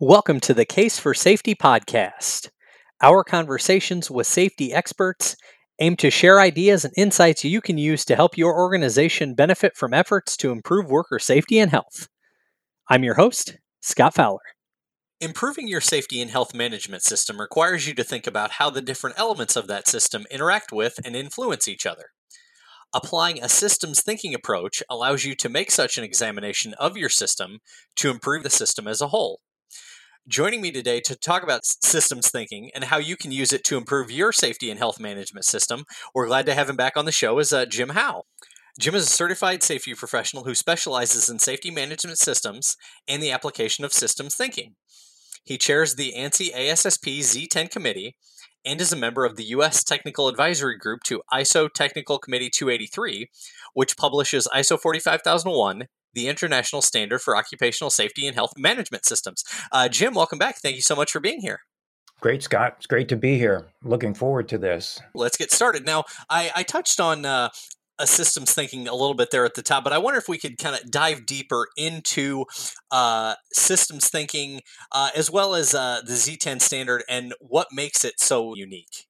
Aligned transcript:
Welcome 0.00 0.40
to 0.40 0.52
the 0.52 0.66
Case 0.66 0.98
for 0.98 1.14
Safety 1.14 1.54
podcast. 1.54 2.50
Our 3.02 3.24
conversations 3.24 4.10
with 4.10 4.26
safety 4.26 4.70
experts 4.74 5.36
aim 5.80 5.96
to 5.96 6.10
share 6.10 6.38
ideas 6.38 6.84
and 6.84 6.92
insights 6.98 7.46
you 7.46 7.62
can 7.62 7.78
use 7.78 8.04
to 8.04 8.14
help 8.14 8.36
your 8.36 8.54
organization 8.54 9.34
benefit 9.34 9.74
from 9.74 9.94
efforts 9.94 10.36
to 10.36 10.50
improve 10.50 10.90
worker 10.90 11.18
safety 11.18 11.58
and 11.58 11.70
health. 11.70 12.08
I'm 12.90 13.04
your 13.04 13.14
host, 13.14 13.56
Scott 13.80 14.12
Fowler. 14.12 14.42
Improving 15.18 15.66
your 15.66 15.80
safety 15.80 16.20
and 16.20 16.30
health 16.30 16.52
management 16.52 17.02
system 17.02 17.40
requires 17.40 17.88
you 17.88 17.94
to 17.94 18.04
think 18.04 18.26
about 18.26 18.50
how 18.50 18.68
the 18.68 18.82
different 18.82 19.18
elements 19.18 19.56
of 19.56 19.66
that 19.68 19.88
system 19.88 20.26
interact 20.30 20.72
with 20.72 20.98
and 21.06 21.16
influence 21.16 21.66
each 21.66 21.86
other. 21.86 22.10
Applying 22.94 23.42
a 23.42 23.48
systems 23.48 24.02
thinking 24.02 24.34
approach 24.34 24.82
allows 24.90 25.24
you 25.24 25.34
to 25.36 25.48
make 25.48 25.70
such 25.70 25.96
an 25.96 26.04
examination 26.04 26.74
of 26.74 26.98
your 26.98 27.08
system 27.08 27.60
to 27.96 28.10
improve 28.10 28.42
the 28.42 28.50
system 28.50 28.86
as 28.86 29.00
a 29.00 29.08
whole. 29.08 29.40
Joining 30.28 30.60
me 30.60 30.72
today 30.72 31.00
to 31.02 31.14
talk 31.14 31.44
about 31.44 31.64
systems 31.64 32.32
thinking 32.32 32.72
and 32.74 32.82
how 32.82 32.98
you 32.98 33.16
can 33.16 33.30
use 33.30 33.52
it 33.52 33.62
to 33.66 33.76
improve 33.76 34.10
your 34.10 34.32
safety 34.32 34.70
and 34.70 34.78
health 34.78 34.98
management 34.98 35.44
system, 35.44 35.84
we're 36.12 36.26
glad 36.26 36.46
to 36.46 36.54
have 36.54 36.68
him 36.68 36.74
back 36.74 36.96
on 36.96 37.04
the 37.04 37.12
show, 37.12 37.38
is 37.38 37.52
uh, 37.52 37.64
Jim 37.64 37.90
Howe. 37.90 38.24
Jim 38.76 38.96
is 38.96 39.04
a 39.04 39.06
certified 39.06 39.62
safety 39.62 39.94
professional 39.94 40.42
who 40.42 40.56
specializes 40.56 41.28
in 41.28 41.38
safety 41.38 41.70
management 41.70 42.18
systems 42.18 42.76
and 43.06 43.22
the 43.22 43.30
application 43.30 43.84
of 43.84 43.92
systems 43.92 44.34
thinking. 44.34 44.74
He 45.44 45.58
chairs 45.58 45.94
the 45.94 46.12
ANSI 46.18 46.52
ASSP 46.52 47.20
Z10 47.20 47.70
committee 47.70 48.16
and 48.64 48.80
is 48.80 48.92
a 48.92 48.96
member 48.96 49.24
of 49.24 49.36
the 49.36 49.44
U.S. 49.44 49.84
Technical 49.84 50.26
Advisory 50.26 50.76
Group 50.76 51.04
to 51.04 51.22
ISO 51.32 51.72
Technical 51.72 52.18
Committee 52.18 52.50
283, 52.50 53.30
which 53.74 53.96
publishes 53.96 54.48
ISO 54.52 54.76
45001 54.76 55.86
the 56.16 56.26
international 56.26 56.82
standard 56.82 57.20
for 57.20 57.36
occupational 57.36 57.90
safety 57.90 58.26
and 58.26 58.34
health 58.34 58.54
management 58.56 59.04
systems. 59.04 59.44
Uh, 59.70 59.88
Jim, 59.88 60.14
welcome 60.14 60.38
back. 60.38 60.56
Thank 60.56 60.74
you 60.74 60.82
so 60.82 60.96
much 60.96 61.12
for 61.12 61.20
being 61.20 61.40
here. 61.40 61.60
Great, 62.20 62.42
Scott. 62.42 62.74
It's 62.78 62.86
great 62.86 63.08
to 63.10 63.16
be 63.16 63.38
here. 63.38 63.66
Looking 63.84 64.14
forward 64.14 64.48
to 64.48 64.58
this. 64.58 64.98
Let's 65.14 65.36
get 65.36 65.52
started. 65.52 65.84
Now, 65.84 66.04
I, 66.30 66.50
I 66.56 66.62
touched 66.62 66.98
on 66.98 67.26
uh, 67.26 67.50
a 67.98 68.06
systems 68.06 68.52
thinking 68.54 68.88
a 68.88 68.94
little 68.94 69.14
bit 69.14 69.30
there 69.30 69.44
at 69.44 69.54
the 69.54 69.62
top, 69.62 69.84
but 69.84 69.92
I 69.92 69.98
wonder 69.98 70.18
if 70.18 70.28
we 70.28 70.38
could 70.38 70.56
kind 70.56 70.74
of 70.74 70.90
dive 70.90 71.26
deeper 71.26 71.68
into 71.76 72.46
uh, 72.90 73.34
systems 73.52 74.08
thinking 74.08 74.62
uh, 74.92 75.10
as 75.14 75.30
well 75.30 75.54
as 75.54 75.74
uh, 75.74 76.00
the 76.04 76.14
Z10 76.14 76.62
standard 76.62 77.04
and 77.08 77.34
what 77.40 77.68
makes 77.70 78.04
it 78.04 78.14
so 78.18 78.54
unique. 78.54 79.06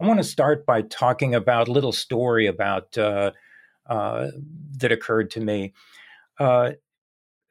I 0.00 0.06
want 0.06 0.18
to 0.18 0.24
start 0.24 0.66
by 0.66 0.82
talking 0.82 1.34
about 1.34 1.68
a 1.68 1.72
little 1.72 1.92
story 1.92 2.46
about 2.46 2.98
uh, 2.98 3.30
uh, 3.86 4.28
that 4.78 4.92
occurred 4.92 5.30
to 5.32 5.40
me. 5.40 5.72
Uh, 6.42 6.72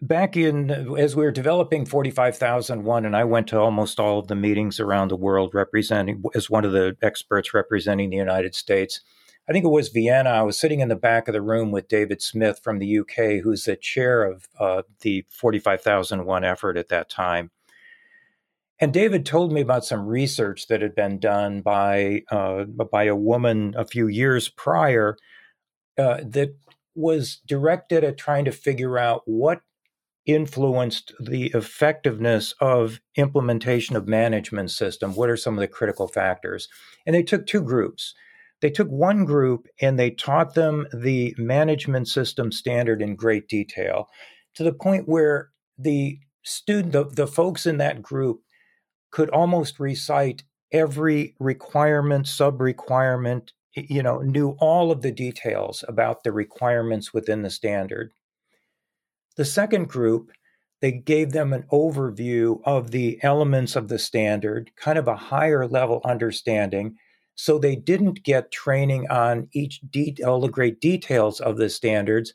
back 0.02 0.36
in 0.36 0.70
as 0.98 1.16
we 1.16 1.24
were 1.24 1.32
developing 1.32 1.86
45001 1.86 3.06
and 3.06 3.16
i 3.16 3.24
went 3.24 3.48
to 3.48 3.58
almost 3.58 4.02
all 4.02 4.20
of 4.20 4.28
the 4.28 4.36
meetings 4.36 4.82
around 4.82 5.10
the 5.10 5.16
world 5.16 5.54
representing 5.54 6.22
as 6.36 6.50
one 6.50 6.66
of 6.66 6.74
the 6.74 6.98
experts 7.02 7.54
representing 7.54 8.10
the 8.10 8.18
united 8.18 8.54
states. 8.54 9.00
I 9.48 9.54
think 9.54 9.64
it 9.66 9.70
was 9.70 9.90
vienna. 9.90 10.30
I 10.30 10.42
was 10.42 10.58
sitting 10.58 10.82
in 10.82 10.90
the 10.90 10.96
back 10.98 11.30
of 11.30 11.34
the 11.34 11.42
room 11.42 11.72
with 11.72 11.88
david 11.88 12.22
smith 12.22 12.60
from 12.62 12.80
the 12.80 13.00
uk 13.00 13.16
who's 13.16 13.64
the 13.64 13.78
chair 13.78 14.24
of 14.24 14.50
uh, 14.60 14.82
the 15.00 15.24
45001 15.30 16.44
effort 16.44 16.76
at 16.76 16.90
that 16.90 17.10
time. 17.10 17.50
And 18.78 18.92
david 18.92 19.26
told 19.26 19.54
me 19.54 19.62
about 19.62 19.86
some 19.86 20.06
research 20.06 20.68
that 20.68 20.82
had 20.82 20.96
been 20.96 21.18
done 21.18 21.62
by 21.62 22.24
uh, 22.30 22.66
by 22.66 23.06
a 23.06 23.16
woman 23.16 23.74
a 23.78 23.86
few 23.86 24.10
years 24.10 24.50
prior 24.50 25.16
uh, 25.98 26.18
that 26.26 26.56
was 26.96 27.42
directed 27.48 28.04
at 28.04 28.18
trying 28.18 28.46
to 28.46 28.52
figure 28.52 28.98
out 28.98 29.22
what 29.26 29.62
influenced 30.26 31.14
the 31.20 31.48
effectiveness 31.56 32.54
of 32.62 33.02
implementation 33.16 33.96
of 33.96 34.08
management 34.08 34.70
system 34.70 35.16
what 35.16 35.30
are 35.30 35.38
some 35.38 35.56
of 35.56 35.60
the 35.60 35.68
critical 35.68 36.08
factors 36.08 36.68
and 37.06 37.16
they 37.16 37.24
took 37.24 37.46
two 37.46 37.62
groups. 37.62 38.14
They 38.62 38.70
took 38.70 38.90
one 38.90 39.26
group 39.26 39.68
and 39.82 39.98
they 39.98 40.12
taught 40.12 40.54
them 40.54 40.86
the 40.94 41.34
management 41.38 42.08
system 42.08 42.52
standard 42.52 43.02
in 43.02 43.16
great 43.16 43.48
detail 43.48 44.08
to 44.56 44.64
the 44.64 44.74
point 44.74 45.08
where 45.08 45.50
the 45.78 46.20
student 46.44 46.94
the, 46.94 47.06
the 47.06 47.28
folks 47.28 47.66
in 47.66 47.78
that 47.78 48.02
group 48.02 48.42
could 49.12 49.30
almost 49.30 49.80
recite 49.80 50.44
every 50.72 51.36
requirement 51.40 52.28
sub 52.28 52.62
requirement 52.62 53.54
you 53.74 54.04
know, 54.04 54.20
knew 54.20 54.58
all 54.60 54.92
of 54.92 55.02
the 55.02 55.12
details 55.12 55.84
about 55.88 56.24
the 56.24 56.32
requirements 56.32 57.14
within 57.14 57.42
the 57.42 57.50
standard. 57.50 58.12
The 59.38 59.46
second 59.46 59.88
group, 59.88 60.32
they 60.82 60.92
gave 60.92 61.32
them 61.32 61.54
an 61.54 61.64
overview 61.72 62.60
of 62.66 62.92
the 62.92 63.20
elements 63.24 63.76
of 63.76 63.88
the 63.88 64.00
standard, 64.00 64.72
kind 64.76 64.98
of 64.98 65.08
a 65.08 65.16
higher 65.16 65.68
level 65.68 66.02
understanding. 66.04 66.96
So 67.36 67.58
they 67.58 67.76
didn't 67.76 68.24
get 68.24 68.52
training 68.52 69.10
on 69.10 69.48
each 69.54 69.80
de- 69.90 70.18
all 70.26 70.42
the 70.42 70.50
great 70.50 70.82
details 70.82 71.40
of 71.40 71.58
the 71.58 71.70
standards, 71.70 72.34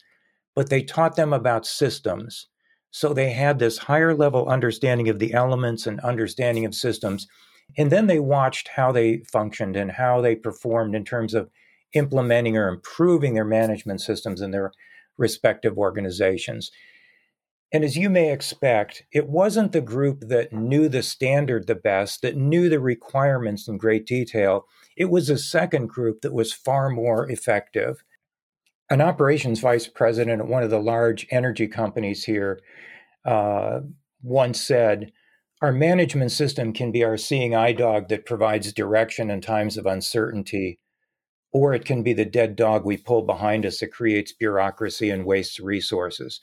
but 0.55 0.71
they 0.71 0.83
taught 0.83 1.17
them 1.17 1.33
about 1.33 1.67
systems. 1.67 2.49
So 2.93 3.13
they 3.13 3.31
had 3.31 3.59
this 3.59 3.77
higher 3.77 4.15
level 4.15 4.49
understanding 4.49 5.09
of 5.11 5.19
the 5.19 5.35
elements 5.35 5.87
and 5.87 6.01
understanding 6.01 6.65
of 6.65 6.75
systems 6.75 7.27
and 7.77 7.91
then 7.91 8.06
they 8.06 8.21
watched 8.21 8.69
how 8.69 8.93
they 8.93 9.22
functioned 9.31 9.77
and 9.77 9.93
how 9.93 10.21
they 10.21 10.34
performed 10.34 10.94
in 10.94 11.04
terms 11.04 11.34
of 11.34 11.50
implementing 11.93 12.56
or 12.56 12.69
improving 12.69 13.34
their 13.34 13.44
management 13.44 14.00
systems 14.00 14.41
in 14.41 14.50
their 14.50 14.72
respective 15.19 15.78
organizations. 15.78 16.71
And 17.72 17.84
as 17.84 17.97
you 17.97 18.09
may 18.09 18.32
expect, 18.32 19.03
it 19.12 19.28
wasn't 19.28 19.72
the 19.72 19.81
group 19.81 20.21
that 20.28 20.53
knew 20.53 20.88
the 20.88 21.03
standard 21.03 21.66
the 21.66 21.75
best, 21.75 22.22
that 22.22 22.37
knew 22.37 22.69
the 22.69 22.81
requirements 22.81 23.66
in 23.66 23.76
great 23.76 24.06
detail. 24.06 24.66
It 24.97 25.06
was 25.06 25.28
a 25.28 25.38
second 25.38 25.88
group 25.88 26.21
that 26.21 26.32
was 26.32 26.53
far 26.53 26.88
more 26.91 27.28
effective. 27.31 28.05
An 28.88 29.00
operations 29.00 29.60
vice 29.60 29.88
president 29.88 30.41
at 30.41 30.49
one 30.49 30.62
of 30.62 30.71
the 30.71 30.78
large 30.78 31.26
energy 31.31 31.66
companies 31.66 32.25
here 32.25 32.60
uh, 33.25 33.81
once 34.22 34.60
said, 34.60 35.12
our 35.66 35.72
management 35.72 36.31
system 36.31 36.72
can 36.72 36.93
be 36.93 37.03
our 37.03 37.16
seeing 37.16 37.53
eye 37.53 37.72
dog 37.72 38.09
that 38.09 38.25
provides 38.25 38.72
direction 38.72 39.32
in 39.32 39.41
times 39.41 39.77
of 39.77 39.84
uncertainty, 39.84 40.78
or 41.53 41.75
it 41.75 41.84
can 41.84 42.04
be 42.04 42.12
the 42.12 42.25
dead 42.25 42.54
dog 42.54 42.84
we 42.84 42.97
pull 42.97 43.22
behind 43.22 43.66
us 43.66 43.81
that 43.81 43.88
creates 43.88 44.32
bureaucracy 44.32 45.10
and 45.10 45.25
wastes 45.25 45.59
resources. 45.59 46.41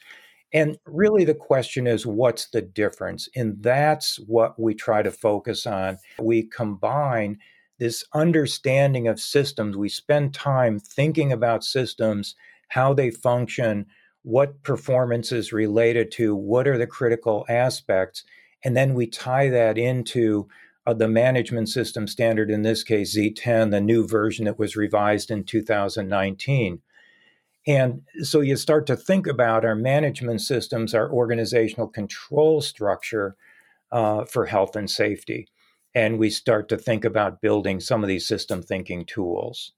And 0.52 0.78
really, 0.86 1.24
the 1.24 1.34
question 1.34 1.88
is 1.88 2.06
what's 2.06 2.50
the 2.50 2.62
difference? 2.62 3.30
And 3.34 3.64
that's 3.64 4.18
what 4.28 4.60
we 4.60 4.74
try 4.74 5.02
to 5.02 5.10
focus 5.10 5.66
on. 5.66 6.00
We 6.20 6.44
combine 6.44 7.38
this 7.80 8.04
understanding 8.14 9.08
of 9.08 9.22
systems, 9.22 9.78
we 9.78 9.88
spend 9.88 10.34
time 10.34 10.80
thinking 10.80 11.32
about 11.32 11.64
systems, 11.64 12.36
how 12.68 12.94
they 12.94 13.10
function, 13.10 13.86
what 14.24 14.64
performance 14.64 15.32
is 15.32 15.54
related 15.54 16.12
to, 16.12 16.36
what 16.36 16.68
are 16.68 16.78
the 16.78 16.88
critical 16.88 17.46
aspects 17.48 18.26
and 18.64 18.76
then 18.76 18.94
we 18.94 19.08
tie 19.08 19.50
that 19.50 19.78
into 19.78 20.48
uh, 20.86 20.94
the 20.94 21.08
management 21.08 21.70
system 21.70 22.08
standard, 22.08 22.50
in 22.50 22.62
this 22.62 22.84
case, 22.84 23.18
Z10, 23.18 23.72
the 23.72 23.82
new 23.82 24.08
version 24.08 24.46
that 24.46 24.60
was 24.60 24.76
revised 24.76 25.32
in 25.32 25.44
2019. 25.44 26.82
And 27.66 28.02
so 28.22 28.42
you 28.42 28.58
start 28.58 28.86
to 28.88 28.98
think 28.98 29.26
about 29.26 29.64
our 29.64 29.76
management 29.76 30.42
systems, 30.42 30.94
our 30.94 31.10
organizational 31.10 31.88
control 31.88 32.60
structure 32.60 33.38
uh, 33.92 34.26
for 34.26 34.46
health 34.46 34.76
and 34.76 34.90
safety. 34.90 35.48
And 35.96 36.18
we 36.18 36.30
start 36.30 36.68
to 36.70 36.78
think 36.78 37.06
about 37.06 37.42
building 37.42 37.80
some 37.80 38.04
of 38.04 38.10
these 38.10 38.28
system 38.28 38.62
thinking 38.62 39.06
tools. 39.06 39.72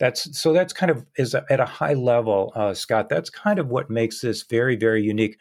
That's 0.00 0.36
so 0.36 0.54
that's 0.54 0.72
kind 0.72 0.90
of 0.90 1.04
is 1.18 1.34
at 1.34 1.60
a 1.60 1.66
high 1.66 1.92
level, 1.92 2.52
uh, 2.56 2.72
Scott. 2.72 3.10
That's 3.10 3.28
kind 3.28 3.58
of 3.58 3.68
what 3.68 3.90
makes 3.90 4.22
this 4.22 4.42
very, 4.44 4.74
very 4.74 5.02
unique. 5.02 5.36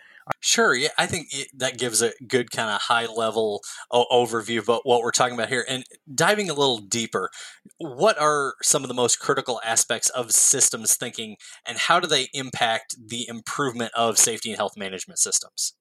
Sure. 0.50 0.74
Yeah, 0.74 0.90
I 0.98 1.06
think 1.06 1.28
that 1.57 1.78
gives 1.78 2.01
a 2.01 2.12
good 2.28 2.50
kind 2.50 2.72
of 2.72 2.81
high 2.81 3.06
level 3.06 3.62
overview 3.94 4.57
of 4.57 4.80
what 4.84 5.04
we're 5.04 5.12
talking 5.12 5.36
about 5.36 5.50
here. 5.50 5.63
And 5.69 5.84
diving 6.16 6.50
a 6.50 6.56
little 6.56 6.80
deeper, 6.80 7.30
what 7.78 8.19
are 8.19 8.56
some 8.63 8.84
of 8.84 8.88
the 8.88 8.96
most 8.96 9.19
critical 9.19 9.62
aspects 9.63 10.10
of 10.10 10.31
systems 10.31 10.96
thinking, 10.96 11.36
and 11.68 11.78
how 11.78 12.00
do 12.00 12.07
they 12.07 12.30
impact 12.34 12.96
the 13.00 13.28
improvement 13.28 13.92
of 13.96 14.18
safety 14.18 14.50
and 14.50 14.57
health 14.57 14.75
management 14.75 15.19
systems? 15.19 15.75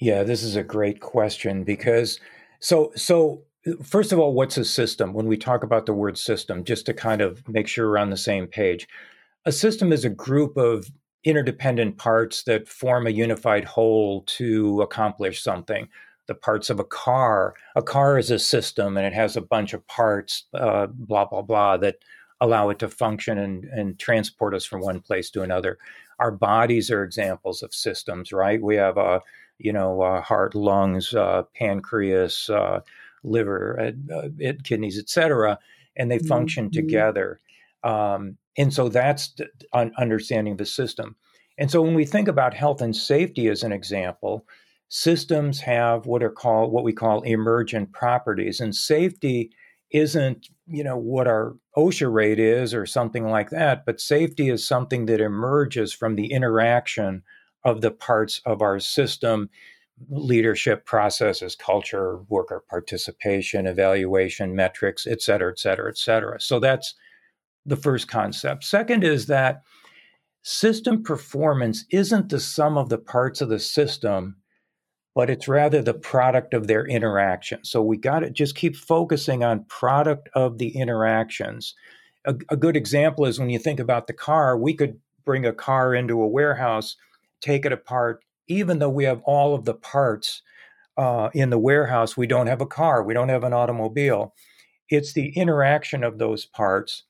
Yeah, 0.00 0.24
this 0.24 0.42
is 0.42 0.56
a 0.56 0.64
great 0.64 0.98
question 0.98 1.62
because 1.62 2.18
so 2.58 2.90
so 2.96 3.44
first 3.84 4.10
of 4.10 4.18
all, 4.18 4.34
what's 4.34 4.56
a 4.56 4.64
system? 4.64 5.12
When 5.12 5.28
we 5.28 5.36
talk 5.36 5.62
about 5.62 5.86
the 5.86 5.92
word 5.92 6.18
system, 6.18 6.64
just 6.64 6.84
to 6.86 6.94
kind 6.94 7.20
of 7.20 7.48
make 7.48 7.68
sure 7.68 7.88
we're 7.88 7.98
on 7.98 8.10
the 8.10 8.16
same 8.16 8.48
page, 8.48 8.88
a 9.46 9.52
system 9.52 9.92
is 9.92 10.04
a 10.04 10.10
group 10.10 10.56
of 10.56 10.90
interdependent 11.24 11.98
parts 11.98 12.44
that 12.44 12.68
form 12.68 13.06
a 13.06 13.10
unified 13.10 13.64
whole 13.64 14.22
to 14.22 14.80
accomplish 14.82 15.42
something. 15.42 15.88
The 16.26 16.34
parts 16.34 16.70
of 16.70 16.78
a 16.80 16.84
car, 16.84 17.54
a 17.74 17.82
car 17.82 18.18
is 18.18 18.30
a 18.30 18.38
system 18.38 18.96
and 18.96 19.06
it 19.06 19.12
has 19.12 19.36
a 19.36 19.40
bunch 19.40 19.74
of 19.74 19.86
parts, 19.86 20.44
uh, 20.54 20.86
blah, 20.86 21.24
blah, 21.26 21.42
blah, 21.42 21.76
that 21.78 21.96
allow 22.40 22.70
it 22.70 22.78
to 22.78 22.88
function 22.88 23.38
and, 23.38 23.64
and 23.64 23.98
transport 23.98 24.54
us 24.54 24.64
from 24.64 24.80
one 24.80 25.00
place 25.00 25.30
to 25.30 25.42
another. 25.42 25.78
our 26.20 26.30
bodies 26.30 26.90
are 26.90 27.02
examples 27.02 27.62
of 27.62 27.74
systems, 27.74 28.32
right? 28.32 28.62
We 28.62 28.76
have 28.76 28.96
a 28.98 29.20
you 29.58 29.72
know 29.72 30.02
uh, 30.02 30.20
heart, 30.20 30.54
lungs, 30.54 31.14
uh, 31.14 31.42
pancreas, 31.54 32.48
uh, 32.50 32.80
liver, 33.24 33.92
uh, 34.12 34.52
kidneys, 34.64 34.98
etc., 34.98 35.58
and 35.96 36.10
they 36.10 36.18
mm-hmm. 36.18 36.26
function 36.26 36.70
together. 36.70 37.40
Um, 37.82 38.36
and 38.58 38.72
so 38.72 38.88
that's 38.88 39.34
understanding 39.72 40.56
the 40.56 40.66
system. 40.66 41.16
And 41.58 41.70
so 41.70 41.82
when 41.82 41.94
we 41.94 42.04
think 42.04 42.28
about 42.28 42.54
health 42.54 42.80
and 42.80 42.94
safety 42.94 43.48
as 43.48 43.62
an 43.62 43.72
example, 43.72 44.46
systems 44.88 45.60
have 45.60 46.06
what 46.06 46.22
are 46.22 46.30
called 46.30 46.72
what 46.72 46.84
we 46.84 46.92
call 46.92 47.22
emergent 47.22 47.92
properties, 47.92 48.60
and 48.60 48.74
safety 48.74 49.50
isn't 49.92 50.48
you 50.66 50.84
know 50.84 50.96
what 50.96 51.26
our 51.26 51.56
OSHA 51.76 52.12
rate 52.12 52.38
is 52.38 52.74
or 52.74 52.86
something 52.86 53.26
like 53.28 53.50
that, 53.50 53.84
but 53.84 54.00
safety 54.00 54.48
is 54.48 54.66
something 54.66 55.06
that 55.06 55.20
emerges 55.20 55.92
from 55.92 56.16
the 56.16 56.32
interaction 56.32 57.22
of 57.64 57.80
the 57.80 57.90
parts 57.90 58.40
of 58.46 58.62
our 58.62 58.80
system 58.80 59.50
leadership 60.08 60.86
processes 60.86 61.54
culture 61.54 62.18
worker 62.28 62.64
participation 62.70 63.66
evaluation 63.66 64.56
metrics 64.56 65.06
et 65.06 65.20
cetera 65.20 65.50
et 65.52 65.58
cetera 65.58 65.90
et 65.90 65.98
cetera 65.98 66.40
so 66.40 66.58
that's 66.58 66.94
the 67.66 67.76
first 67.76 68.08
concept 68.08 68.64
second 68.64 69.04
is 69.04 69.26
that 69.26 69.62
system 70.42 71.02
performance 71.02 71.84
isn't 71.90 72.28
the 72.30 72.40
sum 72.40 72.78
of 72.78 72.88
the 72.88 72.98
parts 72.98 73.40
of 73.40 73.48
the 73.48 73.58
system 73.58 74.36
but 75.14 75.28
it's 75.28 75.48
rather 75.48 75.82
the 75.82 75.94
product 75.94 76.54
of 76.54 76.66
their 76.66 76.86
interaction. 76.86 77.64
So 77.64 77.82
we 77.82 77.96
got 77.96 78.20
to 78.20 78.30
just 78.30 78.54
keep 78.54 78.76
focusing 78.76 79.42
on 79.42 79.64
product 79.64 80.28
of 80.34 80.58
the 80.58 80.68
interactions. 80.76 81.74
A, 82.24 82.36
a, 82.48 82.56
good 82.56 82.76
example 82.76 83.26
is 83.26 83.38
when 83.38 83.50
you 83.50 83.58
think 83.58 83.80
about 83.80 84.06
the 84.06 84.12
car, 84.12 84.56
we 84.56 84.74
could 84.74 85.00
bring 85.24 85.44
a 85.44 85.52
car 85.52 85.94
into 85.94 86.22
a 86.22 86.28
warehouse, 86.28 86.96
take 87.40 87.64
it 87.64 87.72
apart, 87.72 88.24
even 88.46 88.78
though 88.78 88.90
we 88.90 89.04
have 89.04 89.20
all 89.24 89.54
of 89.54 89.64
the 89.64 89.74
parts 89.74 90.42
uh, 90.96 91.30
in 91.34 91.50
the 91.50 91.58
warehouse, 91.58 92.16
we 92.16 92.26
don't 92.26 92.46
have 92.46 92.60
a 92.60 92.66
car, 92.66 93.02
we 93.02 93.14
don't 93.14 93.28
have 93.28 93.44
an 93.44 93.52
automobile. 93.52 94.34
It's 94.88 95.12
the 95.12 95.30
interaction 95.36 96.04
of 96.04 96.18
those 96.18 96.46
parts 96.46 97.04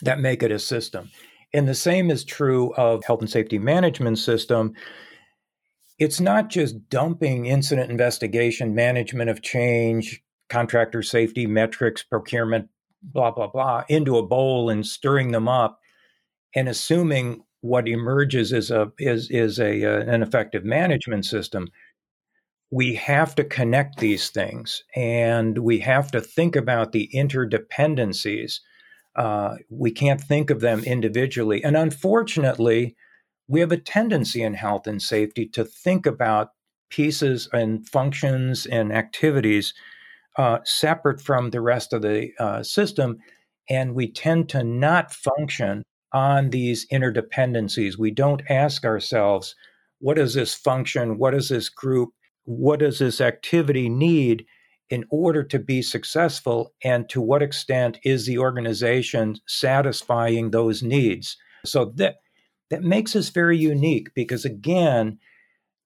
that 0.00 0.20
make 0.20 0.42
it 0.42 0.50
a 0.50 0.58
system. 0.58 1.10
And 1.54 1.68
the 1.68 1.74
same 1.74 2.10
is 2.10 2.24
true 2.24 2.72
of 2.74 3.04
health 3.04 3.20
and 3.20 3.30
safety 3.30 3.58
management 3.58 4.18
system 4.18 4.74
it's 5.98 6.20
not 6.20 6.48
just 6.48 6.88
dumping 6.88 7.46
incident 7.46 7.88
investigation, 7.88 8.74
management 8.74 9.30
of 9.30 9.40
change, 9.40 10.20
contractor 10.48 11.00
safety 11.00 11.46
metrics, 11.46 12.02
procurement, 12.02 12.68
blah, 13.02 13.30
blah, 13.30 13.46
blah, 13.46 13.84
into 13.88 14.18
a 14.18 14.26
bowl 14.26 14.68
and 14.68 14.84
stirring 14.84 15.30
them 15.30 15.46
up 15.46 15.78
and 16.56 16.68
assuming 16.68 17.44
what 17.60 17.86
emerges 17.86 18.52
is 18.52 18.72
a 18.72 18.90
is 18.98 19.30
is 19.30 19.60
a 19.60 19.84
uh, 19.84 20.00
an 20.12 20.22
effective 20.22 20.64
management 20.64 21.24
system 21.24 21.68
we 22.72 22.94
have 22.94 23.36
to 23.36 23.44
connect 23.44 23.98
these 23.98 24.30
things 24.30 24.82
and 24.96 25.58
we 25.58 25.78
have 25.78 26.10
to 26.10 26.20
think 26.20 26.56
about 26.56 26.90
the 26.90 27.08
interdependencies 27.14 28.58
uh, 29.16 29.56
we 29.68 29.90
can't 29.90 30.20
think 30.20 30.50
of 30.50 30.60
them 30.60 30.82
individually 30.84 31.62
and 31.62 31.76
unfortunately 31.76 32.96
we 33.48 33.60
have 33.60 33.72
a 33.72 33.76
tendency 33.76 34.42
in 34.42 34.54
health 34.54 34.86
and 34.86 35.02
safety 35.02 35.46
to 35.46 35.64
think 35.64 36.06
about 36.06 36.50
pieces 36.90 37.48
and 37.52 37.88
functions 37.88 38.66
and 38.66 38.92
activities 38.92 39.74
uh, 40.36 40.58
separate 40.64 41.20
from 41.20 41.50
the 41.50 41.60
rest 41.60 41.92
of 41.92 42.02
the 42.02 42.30
uh, 42.38 42.62
system. 42.62 43.18
And 43.68 43.94
we 43.94 44.10
tend 44.10 44.48
to 44.50 44.62
not 44.62 45.12
function 45.12 45.82
on 46.12 46.50
these 46.50 46.86
interdependencies. 46.88 47.98
We 47.98 48.10
don't 48.10 48.42
ask 48.50 48.84
ourselves, 48.84 49.54
what 50.00 50.16
does 50.16 50.34
this 50.34 50.54
function? 50.54 51.18
What 51.18 51.32
does 51.32 51.48
this 51.48 51.68
group? 51.68 52.10
What 52.44 52.80
does 52.80 52.98
this 52.98 53.20
activity 53.20 53.88
need 53.88 54.44
in 54.92 55.06
order 55.08 55.42
to 55.42 55.58
be 55.58 55.80
successful? 55.80 56.74
And 56.84 57.08
to 57.08 57.22
what 57.22 57.42
extent 57.42 57.98
is 58.04 58.26
the 58.26 58.36
organization 58.36 59.36
satisfying 59.46 60.50
those 60.50 60.82
needs? 60.82 61.38
So 61.64 61.86
that 61.96 62.16
that 62.68 62.82
makes 62.82 63.16
us 63.16 63.30
very 63.30 63.56
unique 63.56 64.14
because 64.14 64.44
again 64.44 65.18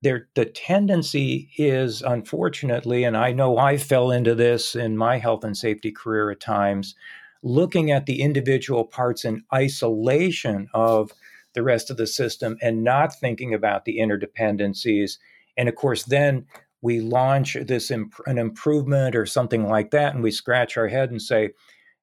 there 0.02 0.28
the 0.34 0.44
tendency 0.44 1.50
is 1.56 2.02
unfortunately 2.02 3.02
and 3.02 3.16
i 3.16 3.32
know 3.32 3.58
i 3.58 3.76
fell 3.76 4.12
into 4.12 4.36
this 4.36 4.76
in 4.76 4.96
my 4.96 5.18
health 5.18 5.42
and 5.42 5.56
safety 5.56 5.90
career 5.90 6.30
at 6.30 6.38
times 6.38 6.94
looking 7.42 7.90
at 7.90 8.06
the 8.06 8.20
individual 8.22 8.84
parts 8.84 9.24
in 9.24 9.42
isolation 9.52 10.68
of 10.74 11.12
the 11.54 11.62
rest 11.62 11.90
of 11.90 11.96
the 11.96 12.06
system 12.06 12.56
and 12.62 12.84
not 12.84 13.18
thinking 13.18 13.52
about 13.52 13.84
the 13.84 13.98
interdependencies 13.98 15.18
and 15.56 15.68
of 15.68 15.74
course 15.74 16.04
then 16.04 16.46
we 16.82 17.00
launch 17.00 17.56
this 17.66 17.90
imp- 17.90 18.20
an 18.26 18.38
improvement 18.38 19.16
or 19.16 19.26
something 19.26 19.66
like 19.66 19.90
that 19.90 20.14
and 20.14 20.22
we 20.22 20.30
scratch 20.30 20.76
our 20.76 20.88
head 20.88 21.10
and 21.10 21.22
say 21.22 21.50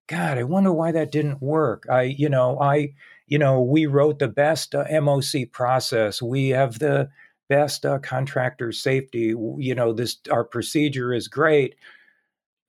god 0.07 0.37
i 0.37 0.43
wonder 0.43 0.73
why 0.73 0.91
that 0.91 1.11
didn't 1.11 1.41
work 1.41 1.85
i 1.89 2.01
you 2.01 2.29
know 2.29 2.59
i 2.59 2.93
you 3.27 3.39
know, 3.39 3.61
we 3.61 3.85
wrote 3.85 4.19
the 4.19 4.27
best 4.27 4.75
uh, 4.75 4.85
MOC 4.85 5.51
process. 5.51 6.21
We 6.21 6.49
have 6.49 6.79
the 6.79 7.09
best 7.49 7.85
uh, 7.85 7.99
contractor 7.99 8.71
safety. 8.71 9.33
You 9.57 9.75
know, 9.75 9.93
this 9.93 10.17
our 10.29 10.43
procedure 10.43 11.13
is 11.13 11.27
great, 11.27 11.75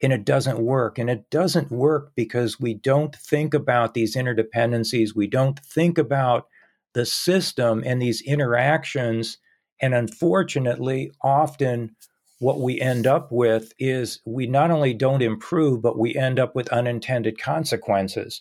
and 0.02 0.12
it 0.12 0.24
doesn't 0.24 0.60
work. 0.60 0.98
And 0.98 1.10
it 1.10 1.28
doesn't 1.30 1.70
work 1.70 2.12
because 2.14 2.60
we 2.60 2.74
don't 2.74 3.14
think 3.14 3.52
about 3.52 3.94
these 3.94 4.16
interdependencies. 4.16 5.14
We 5.14 5.26
don't 5.26 5.58
think 5.60 5.98
about 5.98 6.48
the 6.94 7.04
system 7.04 7.82
and 7.84 8.00
these 8.00 8.22
interactions. 8.22 9.38
And 9.84 9.94
unfortunately, 9.94 11.12
often 11.22 11.94
what 12.38 12.60
we 12.60 12.80
end 12.80 13.06
up 13.06 13.30
with 13.30 13.72
is 13.78 14.20
we 14.24 14.46
not 14.46 14.70
only 14.70 14.94
don't 14.94 15.22
improve, 15.22 15.82
but 15.82 15.98
we 15.98 16.14
end 16.14 16.38
up 16.38 16.54
with 16.54 16.68
unintended 16.68 17.38
consequences 17.38 18.40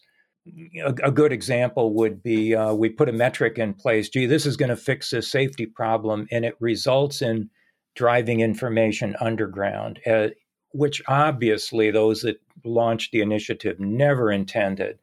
a, 0.78 0.94
a, 1.04 1.12
good 1.12 1.32
example 1.32 1.94
would 1.94 2.22
be 2.22 2.56
uh, 2.56 2.74
we 2.74 2.90
put 2.90 3.10
a 3.10 3.14
metric 3.14 3.58
in 3.58 3.74
place. 3.74 4.10
Gee, 4.10 4.26
this 4.26 4.46
is 4.46 4.58
going 4.58 4.70
to 4.70 4.76
fix 4.76 5.10
this 5.10 5.32
safety 5.32 5.66
problem, 5.66 6.28
and 6.32 6.44
it 6.44 6.56
results 6.60 7.22
in 7.22 7.50
driving 7.96 8.42
information 8.42 9.16
underground, 9.22 10.00
uh, 10.06 10.30
which 10.72 11.02
obviously 11.08 11.92
those 11.92 12.22
that 12.22 12.42
launched 12.66 13.12
the 13.12 13.22
initiative 13.22 13.80
never 13.80 14.32
intended. 14.32 15.00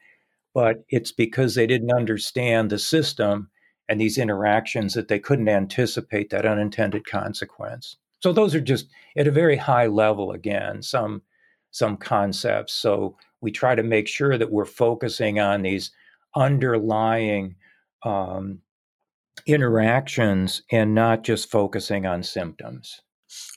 But 0.52 0.84
it's 0.88 1.12
because 1.12 1.54
they 1.54 1.66
didn't 1.66 1.92
understand 1.92 2.70
the 2.70 2.78
system 2.78 3.50
and 3.90 4.00
these 4.00 4.18
interactions 4.18 4.94
that 4.94 5.08
they 5.08 5.18
couldn't 5.18 5.48
anticipate 5.48 6.30
that 6.30 6.46
unintended 6.46 7.04
consequence. 7.04 7.96
So 8.20 8.32
those 8.32 8.54
are 8.54 8.60
just 8.60 8.86
at 9.16 9.26
a 9.26 9.32
very 9.32 9.56
high 9.56 9.88
level 9.88 10.30
again 10.32 10.82
some 10.82 11.22
some 11.72 11.96
concepts. 11.96 12.72
So 12.72 13.16
we 13.40 13.50
try 13.50 13.74
to 13.74 13.82
make 13.82 14.08
sure 14.08 14.38
that 14.38 14.50
we're 14.50 14.64
focusing 14.64 15.40
on 15.40 15.62
these 15.62 15.90
underlying 16.36 17.56
um, 18.04 18.60
interactions 19.46 20.62
and 20.70 20.94
not 20.94 21.22
just 21.22 21.50
focusing 21.50 22.06
on 22.06 22.22
symptoms. 22.22 23.02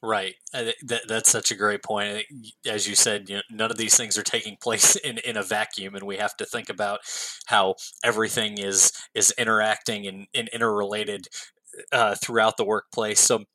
Right. 0.02 0.36
That, 0.54 1.04
that's 1.08 1.32
such 1.32 1.52
a 1.52 1.56
great 1.56 1.84
point. 1.84 2.26
As 2.66 2.88
you 2.88 2.96
said, 2.96 3.30
you 3.30 3.36
know, 3.38 3.42
none 3.50 3.72
of 3.72 3.78
these 3.78 3.96
things 3.96 4.18
are 4.18 4.24
taking 4.24 4.58
place 4.62 4.96
in, 4.96 5.18
in 5.20 5.38
a 5.38 5.44
vacuum, 5.44 5.96
and 5.96 6.06
we 6.06 6.18
have 6.18 6.36
to 6.38 6.46
think 6.46 6.70
about 6.70 7.00
how 7.48 7.76
everything 8.04 8.58
is 8.60 8.92
is 9.16 9.34
interacting 9.38 10.06
and, 10.08 10.28
and 10.34 10.50
interrelated 10.50 11.28
uh, 11.92 12.16
throughout 12.16 12.58
the 12.58 12.66
workplace. 12.66 13.20
So, 13.20 13.46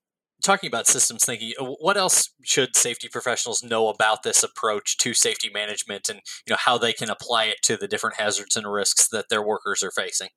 talking 0.42 0.68
about 0.68 0.86
systems 0.86 1.24
thinking, 1.24 1.52
uh, 1.60 1.64
what 1.80 1.96
else 1.96 2.30
should 2.44 2.76
safety 2.76 3.08
professionals 3.08 3.62
know 3.62 3.88
about 3.88 4.22
this 4.22 4.42
approach 4.42 4.96
to 4.98 5.14
safety 5.14 5.50
management, 5.52 6.08
and 6.08 6.20
you 6.46 6.52
know 6.52 6.58
how 6.58 6.78
they 6.78 6.92
can 6.92 7.10
apply 7.10 7.44
it 7.46 7.58
to 7.64 7.76
the 7.76 7.88
different 7.88 8.20
hazards 8.20 8.56
and 8.56 8.70
risks 8.72 9.08
that 9.08 9.26
their 9.30 9.42
workers 9.46 9.82
are 9.82 9.92
facing? 9.92 10.28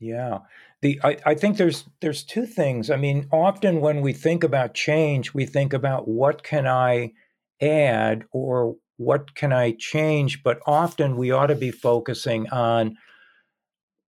Yeah, 0.00 0.38
the 0.80 1.00
I, 1.02 1.16
I 1.26 1.34
think 1.34 1.56
there's 1.56 1.84
there's 2.00 2.22
two 2.22 2.46
things. 2.46 2.90
I 2.90 2.96
mean, 2.96 3.28
often 3.32 3.80
when 3.80 4.00
we 4.00 4.12
think 4.12 4.44
about 4.44 4.74
change, 4.74 5.34
we 5.34 5.44
think 5.44 5.72
about 5.72 6.06
what 6.06 6.44
can 6.44 6.66
I 6.68 7.12
add 7.60 8.24
or 8.30 8.76
what 8.96 9.34
can 9.34 9.52
I 9.52 9.72
change, 9.72 10.42
but 10.42 10.60
often 10.66 11.16
we 11.16 11.30
ought 11.32 11.46
to 11.48 11.56
be 11.56 11.70
focusing 11.70 12.48
on 12.50 12.96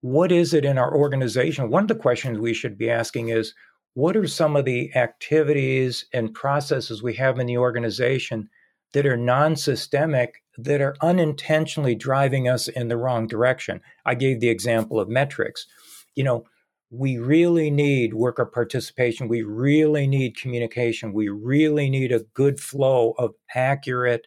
what 0.02 0.30
is 0.32 0.54
it 0.54 0.64
in 0.64 0.78
our 0.78 0.94
organization. 0.94 1.70
One 1.70 1.84
of 1.84 1.88
the 1.88 1.94
questions 1.94 2.38
we 2.38 2.54
should 2.54 2.76
be 2.78 2.90
asking 2.90 3.28
is 3.28 3.54
what 3.94 4.16
are 4.16 4.26
some 4.26 4.56
of 4.56 4.64
the 4.64 4.94
activities 4.94 6.06
and 6.12 6.34
processes 6.34 7.02
we 7.02 7.14
have 7.14 7.38
in 7.38 7.46
the 7.46 7.58
organization 7.58 8.48
that 8.92 9.06
are 9.06 9.16
non 9.16 9.56
systemic, 9.56 10.42
that 10.58 10.80
are 10.80 10.96
unintentionally 11.00 11.94
driving 11.94 12.48
us 12.48 12.68
in 12.68 12.88
the 12.88 12.96
wrong 12.96 13.26
direction? 13.26 13.80
I 14.04 14.14
gave 14.14 14.40
the 14.40 14.48
example 14.50 15.00
of 15.00 15.08
metrics. 15.08 15.66
You 16.14 16.24
know, 16.24 16.44
we 16.90 17.16
really 17.16 17.70
need 17.70 18.12
worker 18.12 18.44
participation. 18.44 19.26
We 19.26 19.42
really 19.42 20.06
need 20.06 20.36
communication. 20.36 21.14
We 21.14 21.30
really 21.30 21.88
need 21.88 22.12
a 22.12 22.24
good 22.34 22.60
flow 22.60 23.12
of 23.12 23.34
accurate, 23.54 24.26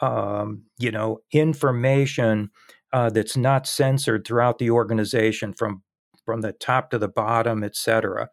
um, 0.00 0.62
you 0.78 0.90
know, 0.90 1.20
information 1.32 2.50
uh, 2.94 3.10
that's 3.10 3.36
not 3.36 3.66
censored 3.66 4.26
throughout 4.26 4.58
the 4.58 4.70
organization 4.70 5.52
from 5.52 5.82
from 6.24 6.40
the 6.42 6.52
top 6.52 6.90
to 6.90 6.98
the 6.98 7.08
bottom, 7.08 7.64
et 7.64 7.74
cetera. 7.74 8.28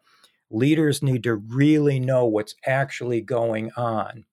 Leaders 0.50 1.02
need 1.02 1.22
to 1.22 1.34
really 1.34 1.98
know 1.98 2.26
what's 2.26 2.54
actually 2.66 3.20
going 3.20 3.70
on. 3.76 4.24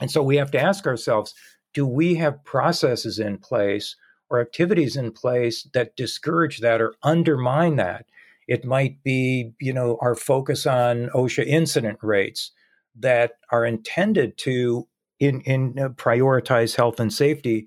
And 0.00 0.10
so 0.10 0.22
we 0.22 0.36
have 0.36 0.50
to 0.52 0.60
ask 0.60 0.86
ourselves 0.86 1.34
do 1.74 1.86
we 1.86 2.14
have 2.14 2.44
processes 2.44 3.18
in 3.18 3.38
place 3.38 3.94
or 4.30 4.40
activities 4.40 4.96
in 4.96 5.12
place 5.12 5.68
that 5.74 5.96
discourage 5.96 6.58
that 6.58 6.80
or 6.80 6.94
undermine 7.02 7.76
that? 7.76 8.06
It 8.46 8.64
might 8.64 9.02
be, 9.02 9.52
you 9.60 9.72
know, 9.72 9.98
our 10.00 10.14
focus 10.14 10.66
on 10.66 11.10
OSHA 11.14 11.46
incident 11.46 11.98
rates 12.02 12.50
that 12.98 13.32
are 13.52 13.64
intended 13.64 14.38
to 14.38 14.88
in, 15.20 15.40
in 15.42 15.78
uh, 15.78 15.88
prioritize 15.90 16.76
health 16.76 17.00
and 17.00 17.12
safety, 17.12 17.66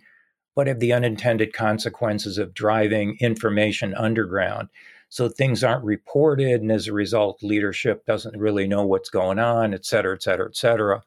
but 0.55 0.67
have 0.67 0.79
the 0.79 0.93
unintended 0.93 1.53
consequences 1.53 2.37
of 2.37 2.53
driving 2.53 3.17
information 3.19 3.93
underground. 3.93 4.69
So 5.09 5.27
things 5.27 5.63
aren't 5.63 5.83
reported, 5.83 6.61
and 6.61 6.71
as 6.71 6.87
a 6.87 6.93
result, 6.93 7.43
leadership 7.43 8.05
doesn't 8.05 8.37
really 8.37 8.65
know 8.67 8.85
what's 8.85 9.09
going 9.09 9.39
on, 9.39 9.73
et 9.73 9.85
cetera, 9.85 10.15
et 10.15 10.23
cetera, 10.23 10.47
et 10.47 10.55
cetera. 10.55 11.03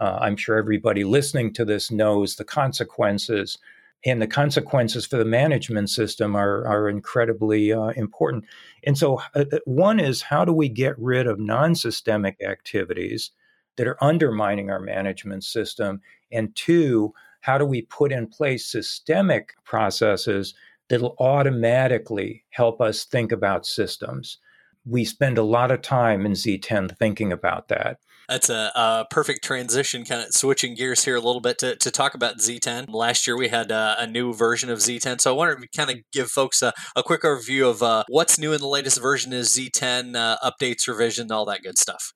Uh, 0.00 0.18
I'm 0.20 0.36
sure 0.36 0.56
everybody 0.56 1.04
listening 1.04 1.52
to 1.54 1.64
this 1.64 1.90
knows 1.90 2.36
the 2.36 2.44
consequences, 2.44 3.58
and 4.04 4.20
the 4.20 4.26
consequences 4.26 5.06
for 5.06 5.16
the 5.16 5.24
management 5.24 5.90
system 5.90 6.34
are, 6.34 6.66
are 6.66 6.88
incredibly 6.88 7.72
uh, 7.72 7.88
important. 7.90 8.44
And 8.84 8.98
so, 8.98 9.20
uh, 9.34 9.44
uh 9.52 9.58
one 9.64 10.00
is 10.00 10.22
how 10.22 10.44
do 10.44 10.52
we 10.52 10.68
get 10.68 10.98
rid 10.98 11.26
of 11.26 11.38
non 11.38 11.74
systemic 11.74 12.42
activities 12.42 13.30
that 13.76 13.86
are 13.86 14.02
undermining 14.02 14.70
our 14.70 14.80
management 14.80 15.44
system? 15.44 16.00
And 16.30 16.54
two, 16.56 17.12
how 17.40 17.58
do 17.58 17.66
we 17.66 17.82
put 17.82 18.12
in 18.12 18.26
place 18.26 18.66
systemic 18.66 19.54
processes 19.64 20.54
that'll 20.88 21.16
automatically 21.18 22.44
help 22.50 22.80
us 22.80 23.04
think 23.04 23.32
about 23.32 23.66
systems? 23.66 24.38
We 24.84 25.04
spend 25.04 25.38
a 25.38 25.44
lot 25.44 25.70
of 25.70 25.82
time 25.82 26.26
in 26.26 26.32
Z10 26.32 26.96
thinking 26.98 27.32
about 27.32 27.68
that. 27.68 27.98
That's 28.32 28.48
a, 28.48 28.72
a, 28.74 29.06
perfect 29.10 29.44
transition, 29.44 30.06
kind 30.06 30.22
of 30.22 30.32
switching 30.32 30.74
gears 30.74 31.04
here 31.04 31.16
a 31.16 31.20
little 31.20 31.42
bit 31.42 31.58
to, 31.58 31.76
to 31.76 31.90
talk 31.90 32.14
about 32.14 32.38
Z10. 32.38 32.86
Last 32.88 33.26
year 33.26 33.36
we 33.36 33.48
had 33.48 33.70
uh, 33.70 33.96
a 33.98 34.06
new 34.06 34.32
version 34.32 34.70
of 34.70 34.78
Z10, 34.78 35.20
so 35.20 35.34
I 35.34 35.36
wanted 35.36 35.60
to 35.60 35.68
kind 35.76 35.90
of 35.90 35.98
give 36.14 36.30
folks 36.30 36.62
a, 36.62 36.72
a 36.96 37.02
quick 37.02 37.24
overview 37.24 37.68
of 37.68 37.82
uh, 37.82 38.04
what's 38.08 38.38
new 38.38 38.54
in 38.54 38.60
the 38.62 38.68
latest 38.68 39.02
version 39.02 39.34
is 39.34 39.54
Z10, 39.54 40.16
uh, 40.16 40.38
updates, 40.42 40.88
revision, 40.88 41.30
all 41.30 41.44
that 41.44 41.62
good 41.62 41.76
stuff. 41.76 42.14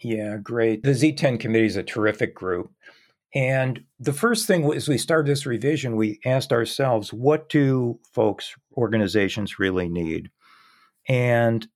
Yeah, 0.00 0.36
great. 0.40 0.84
The 0.84 0.90
Z10 0.90 1.40
committee 1.40 1.66
is 1.66 1.76
a 1.76 1.82
terrific 1.82 2.36
group. 2.36 2.70
And 3.34 3.80
the 3.98 4.12
first 4.12 4.46
thing 4.46 4.72
as 4.72 4.88
we 4.88 4.96
started 4.96 5.28
this 5.28 5.44
revision, 5.44 5.96
we 5.96 6.20
asked 6.24 6.52
ourselves, 6.52 7.12
what 7.12 7.48
do 7.48 7.98
folks, 8.14 8.54
organizations 8.76 9.58
really 9.58 9.88
need? 9.88 10.30
And 11.08 11.66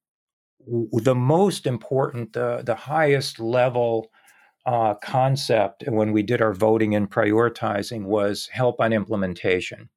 the 0.66 1.14
most 1.14 1.66
important, 1.66 2.36
uh, 2.36 2.62
the 2.62 2.74
highest 2.74 3.40
level 3.40 4.10
uh, 4.64 4.94
concept 4.94 5.84
when 5.88 6.12
we 6.12 6.22
did 6.22 6.40
our 6.40 6.52
voting 6.52 6.94
and 6.94 7.10
prioritizing 7.10 8.04
was 8.04 8.46
help 8.52 8.80
on 8.80 8.92
implementation. 8.92 9.88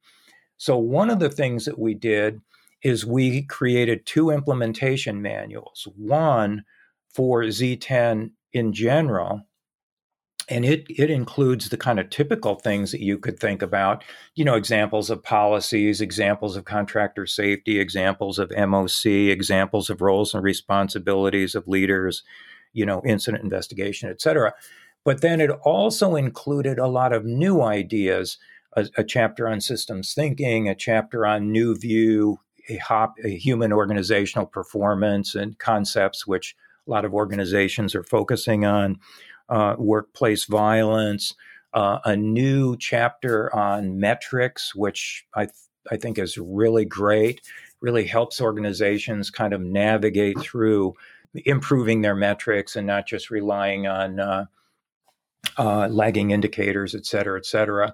So, 0.58 0.78
one 0.78 1.10
of 1.10 1.20
the 1.20 1.30
things 1.30 1.66
that 1.66 1.78
we 1.78 1.94
did 1.94 2.42
is 2.82 3.06
we 3.06 3.44
created 3.44 4.06
two 4.06 4.30
implementation 4.30 5.22
manuals 5.22 5.88
one 5.96 6.64
for 7.14 7.44
Z10 7.44 8.32
in 8.54 8.74
general, 8.74 9.42
and 10.50 10.66
it 10.66 10.86
it 10.90 11.10
includes 11.10 11.70
the 11.70 11.78
kind 11.78 12.00
of 12.00 12.10
typical 12.10 12.56
things 12.56 12.92
that 12.92 13.02
you 13.02 13.18
could 13.18 13.40
think 13.40 13.62
about 13.62 14.04
you 14.36 14.46
know 14.46 14.56
examples 14.56 15.10
of 15.10 15.24
policies 15.24 16.02
examples 16.02 16.56
of 16.56 16.66
contractor 16.66 17.26
safety 17.26 17.80
examples 17.80 18.40
of 18.40 18.52
moc 18.68 19.06
examples 19.06 19.90
of 19.90 20.02
roles 20.02 20.34
and 20.34 20.44
responsibilities 20.44 21.56
of 21.56 21.68
leaders 21.68 22.24
you 22.74 22.86
know 22.86 23.02
incident 23.06 23.44
investigation 23.44 24.10
et 24.10 24.22
cetera. 24.22 24.54
But 25.04 25.22
then 25.22 25.40
it 25.40 25.52
also 25.64 26.16
included 26.16 26.80
a 26.80 26.88
lot 26.88 27.14
of 27.14 27.26
new 27.26 27.62
ideas 27.62 28.38
a, 28.74 28.88
a 28.98 29.04
chapter 29.04 29.48
on 29.48 29.62
systems 29.62 30.14
thinking 30.14 30.68
a 30.70 30.76
chapter 30.76 31.26
on 31.26 31.52
new 31.52 31.76
view 31.76 32.40
a, 32.70 32.78
hop, 32.78 33.14
a 33.24 33.30
human 33.30 33.72
organizational 33.72 34.48
performance 34.48 35.36
and 35.36 35.58
concepts 35.60 36.26
which 36.26 36.56
a 36.88 36.92
lot 36.92 37.06
of 37.06 37.14
organizations 37.14 37.96
are 37.96 38.04
focusing 38.04 38.66
on 38.66 39.00
uh, 39.50 39.76
workplace 39.78 40.46
violence, 40.46 41.34
uh, 41.74 42.00
a 42.06 42.16
new 42.16 42.78
chapter 42.78 43.54
on 43.56 44.00
metrics, 44.00 44.74
which 44.74 45.26
I, 45.34 45.46
th- 45.46 45.56
I 45.92 45.98
think 45.98 46.18
is 46.18 46.38
really 46.38 46.86
great, 46.86 47.42
really 47.82 48.06
helps 48.06 48.42
organizations 48.42 49.30
kind 49.30 49.54
of 49.54 49.62
navigate 49.62 50.40
through 50.40 50.94
improving 51.34 52.02
their 52.02 52.16
metrics 52.16 52.76
and 52.76 52.88
not 52.88 53.06
just 53.06 53.30
relying 53.30 53.88
on 53.88 54.20
uh, 54.20 54.46
uh 55.58 55.88
lagging 55.90 56.32
indicators, 56.32 56.96
et 56.96 57.06
cetera, 57.06 57.38
et 57.38 57.46
cetera. 57.46 57.94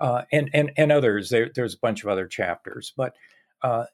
Uh, 0.00 0.22
and, 0.32 0.50
and, 0.52 0.72
and 0.76 0.90
others. 0.90 1.30
There, 1.30 1.48
there's 1.54 1.74
a 1.74 1.78
bunch 1.78 2.02
of 2.02 2.08
other 2.08 2.26
chapters. 2.26 2.92
But 2.96 3.14
uh, 3.62 3.84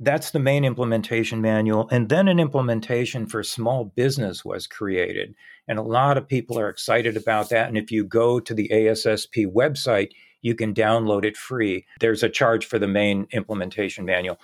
that's 0.00 0.30
the 0.30 0.38
main 0.38 0.64
implementation 0.64 1.42
manual. 1.42 1.86
And 1.90 2.08
then 2.08 2.26
an 2.26 2.40
implementation 2.40 3.26
for 3.26 3.42
small 3.42 3.84
business 3.84 4.44
was 4.44 4.66
created. 4.66 5.34
And 5.68 5.78
a 5.78 5.82
lot 5.82 6.16
of 6.16 6.26
people 6.26 6.58
are 6.58 6.70
excited 6.70 7.18
about 7.18 7.50
that. 7.50 7.68
And 7.68 7.76
if 7.76 7.92
you 7.92 8.04
go 8.04 8.40
to 8.40 8.54
the 8.54 8.70
ASSP 8.72 9.52
website, 9.52 10.12
you 10.40 10.54
can 10.54 10.72
download 10.72 11.24
it 11.24 11.36
free. 11.36 11.86
There's 12.00 12.22
a 12.22 12.30
charge 12.30 12.64
for 12.64 12.78
the 12.78 12.88
main 12.88 13.26
implementation 13.32 14.06
manual, 14.06 14.40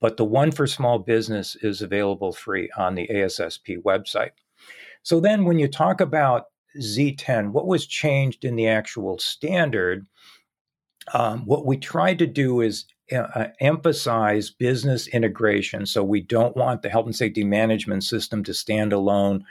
but 0.00 0.16
the 0.16 0.24
one 0.24 0.52
for 0.52 0.68
small 0.68 1.00
business 1.00 1.56
is 1.56 1.82
available 1.82 2.32
free 2.32 2.70
on 2.76 2.94
the 2.94 3.08
ASSP 3.08 3.82
website. 3.82 4.30
So 5.02 5.18
then 5.18 5.44
when 5.44 5.58
you 5.58 5.66
talk 5.66 6.00
about 6.00 6.46
Z10, 6.80 7.50
what 7.50 7.66
was 7.66 7.84
changed 7.84 8.44
in 8.44 8.54
the 8.54 8.68
actual 8.68 9.18
standard? 9.18 10.06
Um, 11.12 11.46
what 11.46 11.66
we 11.66 11.76
tried 11.78 12.20
to 12.20 12.28
do 12.28 12.60
is 12.60 12.84
uh, 13.12 13.48
emphasize 13.60 14.50
business 14.50 15.08
integration. 15.08 15.86
So 15.86 16.02
we 16.04 16.20
don't 16.20 16.56
want 16.56 16.82
the 16.82 16.88
health 16.88 17.06
and 17.06 17.16
safety 17.16 17.44
management 17.44 18.04
system 18.04 18.44
to 18.44 18.54
stand 18.54 18.92
alone. 18.92 19.44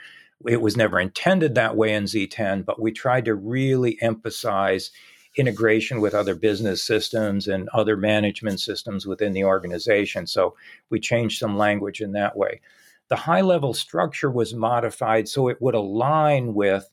It 0.46 0.60
was 0.60 0.76
never 0.76 0.98
intended 0.98 1.54
that 1.54 1.76
way 1.76 1.92
in 1.92 2.04
Z10, 2.04 2.64
but 2.64 2.80
we 2.80 2.92
tried 2.92 3.26
to 3.26 3.34
really 3.34 3.98
emphasize 4.00 4.90
integration 5.36 6.00
with 6.00 6.14
other 6.14 6.34
business 6.34 6.82
systems 6.82 7.46
and 7.46 7.68
other 7.70 7.96
management 7.96 8.60
systems 8.60 9.06
within 9.06 9.32
the 9.32 9.44
organization. 9.44 10.26
So 10.26 10.56
we 10.88 10.98
changed 10.98 11.38
some 11.38 11.56
language 11.56 12.00
in 12.00 12.12
that 12.12 12.36
way. 12.36 12.60
The 13.08 13.16
high 13.16 13.40
level 13.40 13.74
structure 13.74 14.30
was 14.30 14.54
modified 14.54 15.28
so 15.28 15.48
it 15.48 15.60
would 15.60 15.74
align 15.74 16.54
with 16.54 16.88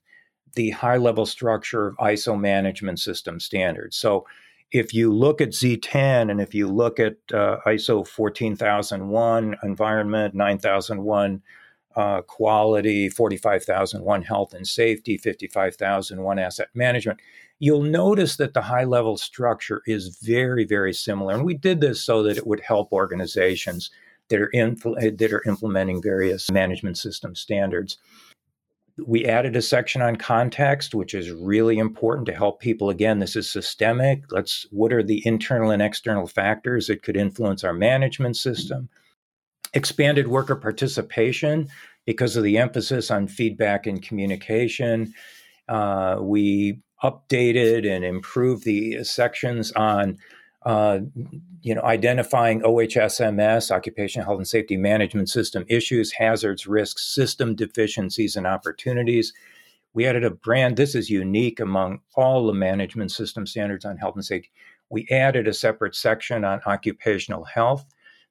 the 0.53 0.71
high 0.71 0.97
level 0.97 1.25
structure 1.25 1.87
of 1.87 1.97
ISO 1.97 2.39
management 2.39 2.99
system 2.99 3.39
standards. 3.39 3.95
So 3.95 4.25
if 4.71 4.93
you 4.93 5.13
look 5.13 5.41
at 5.41 5.49
Z10 5.49 6.29
and 6.29 6.41
if 6.41 6.53
you 6.53 6.67
look 6.67 6.99
at 6.99 7.15
uh, 7.33 7.57
ISO 7.65 8.05
14001 8.05 9.55
environment, 9.63 10.35
9001 10.35 11.41
uh, 11.95 12.21
quality, 12.21 13.09
45001 13.09 14.21
health 14.23 14.53
and 14.53 14.67
safety, 14.67 15.17
55001 15.17 16.39
asset 16.39 16.67
management, 16.75 17.19
you'll 17.59 17.81
notice 17.81 18.35
that 18.35 18.53
the 18.53 18.61
high 18.61 18.83
level 18.83 19.17
structure 19.17 19.81
is 19.87 20.19
very, 20.21 20.65
very 20.65 20.93
similar. 20.93 21.33
And 21.33 21.45
we 21.45 21.55
did 21.55 21.81
this 21.81 22.01
so 22.03 22.21
that 22.23 22.37
it 22.37 22.45
would 22.45 22.59
help 22.59 22.91
organizations 22.91 23.89
that 24.29 24.39
are, 24.39 24.49
in, 24.49 24.75
that 24.75 25.33
are 25.33 25.47
implementing 25.47 26.01
various 26.01 26.51
management 26.51 26.97
system 26.97 27.33
standards. 27.33 27.97
We 29.05 29.25
added 29.25 29.55
a 29.55 29.61
section 29.61 30.01
on 30.01 30.15
context, 30.15 30.95
which 30.95 31.13
is 31.13 31.31
really 31.31 31.77
important 31.77 32.25
to 32.27 32.33
help 32.33 32.59
people. 32.59 32.89
Again, 32.89 33.19
this 33.19 33.35
is 33.35 33.49
systemic. 33.49 34.23
Let's 34.31 34.65
what 34.71 34.91
are 34.91 35.03
the 35.03 35.21
internal 35.25 35.71
and 35.71 35.81
external 35.81 36.27
factors 36.27 36.87
that 36.87 37.03
could 37.03 37.17
influence 37.17 37.63
our 37.63 37.73
management 37.73 38.37
system? 38.37 38.89
Expanded 39.73 40.27
worker 40.27 40.55
participation 40.55 41.67
because 42.05 42.35
of 42.35 42.43
the 42.43 42.57
emphasis 42.57 43.11
on 43.11 43.27
feedback 43.27 43.85
and 43.85 44.01
communication. 44.01 45.13
Uh, 45.69 46.17
we 46.21 46.79
updated 47.03 47.87
and 47.87 48.03
improved 48.03 48.63
the 48.63 49.03
sections 49.03 49.71
on 49.73 50.17
uh, 50.63 50.99
you 51.61 51.75
know, 51.75 51.81
identifying 51.81 52.61
OHSMS, 52.61 53.71
Occupational 53.71 54.25
Health 54.25 54.37
and 54.37 54.47
Safety 54.47 54.77
Management 54.77 55.29
System 55.29 55.65
issues, 55.67 56.11
hazards, 56.11 56.67
risks, 56.67 57.13
system 57.13 57.55
deficiencies, 57.55 58.35
and 58.35 58.47
opportunities. 58.47 59.33
We 59.93 60.05
added 60.05 60.23
a 60.23 60.31
brand. 60.31 60.77
This 60.77 60.95
is 60.95 61.09
unique 61.09 61.59
among 61.59 62.01
all 62.15 62.47
the 62.47 62.53
management 62.53 63.11
system 63.11 63.47
standards 63.47 63.85
on 63.85 63.97
health 63.97 64.15
and 64.15 64.25
safety. 64.25 64.51
We 64.89 65.07
added 65.09 65.47
a 65.47 65.53
separate 65.53 65.95
section 65.95 66.43
on 66.43 66.61
occupational 66.65 67.43
health. 67.43 67.85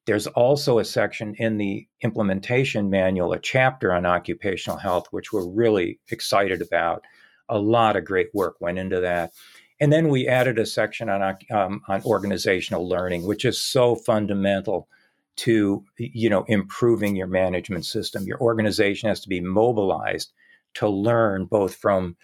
There's 0.06 0.28
also 0.28 0.78
a 0.78 0.84
section 0.84 1.34
in 1.34 1.58
the 1.58 1.86
implementation 2.02 2.88
manual, 2.88 3.32
a 3.32 3.40
chapter 3.40 3.92
on 3.92 4.06
occupational 4.06 4.78
health, 4.78 5.08
which 5.10 5.32
we're 5.32 5.48
really 5.48 5.98
excited 6.10 6.62
about. 6.62 7.04
A 7.48 7.58
lot 7.58 7.96
of 7.96 8.04
great 8.04 8.28
work 8.32 8.56
went 8.60 8.78
into 8.78 9.00
that. 9.00 9.32
And 9.80 9.92
then 9.92 10.08
we 10.08 10.26
added 10.26 10.58
a 10.58 10.66
section 10.66 11.08
on, 11.08 11.36
um, 11.50 11.82
on 11.88 12.02
organizational 12.04 12.88
learning, 12.88 13.26
which 13.26 13.44
is 13.44 13.60
so 13.60 13.94
fundamental 13.94 14.88
to 15.36 15.84
you 15.98 16.30
know 16.30 16.44
improving 16.48 17.14
your 17.14 17.26
management 17.26 17.84
system. 17.84 18.24
Your 18.24 18.40
organization 18.40 19.08
has 19.08 19.20
to 19.20 19.28
be 19.28 19.40
mobilized 19.40 20.32
to 20.74 20.88
learn 20.88 21.44
both 21.44 21.74
from 21.74 22.16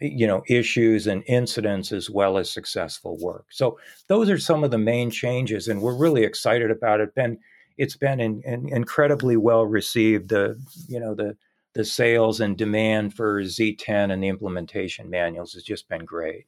you 0.00 0.26
know 0.26 0.42
issues 0.48 1.06
and 1.06 1.24
incidents 1.26 1.92
as 1.92 2.10
well 2.10 2.36
as 2.36 2.52
successful 2.52 3.16
work. 3.20 3.46
So 3.50 3.78
those 4.08 4.28
are 4.28 4.38
some 4.38 4.64
of 4.64 4.70
the 4.70 4.78
main 4.78 5.10
changes 5.10 5.66
and 5.66 5.80
we're 5.80 5.96
really 5.96 6.24
excited 6.24 6.70
about 6.70 7.00
it. 7.00 7.14
Ben 7.14 7.38
it's 7.78 7.96
been 7.96 8.20
in, 8.20 8.42
in 8.44 8.68
incredibly 8.68 9.36
well 9.36 9.64
received 9.64 10.28
the 10.28 10.60
you 10.88 11.00
know 11.00 11.14
the 11.14 11.36
the 11.74 11.84
sales 11.84 12.40
and 12.40 12.58
demand 12.58 13.14
for 13.14 13.42
z10 13.42 14.12
and 14.12 14.22
the 14.22 14.28
implementation 14.28 15.08
manuals 15.08 15.52
has 15.52 15.62
just 15.62 15.88
been 15.88 16.04
great 16.04 16.46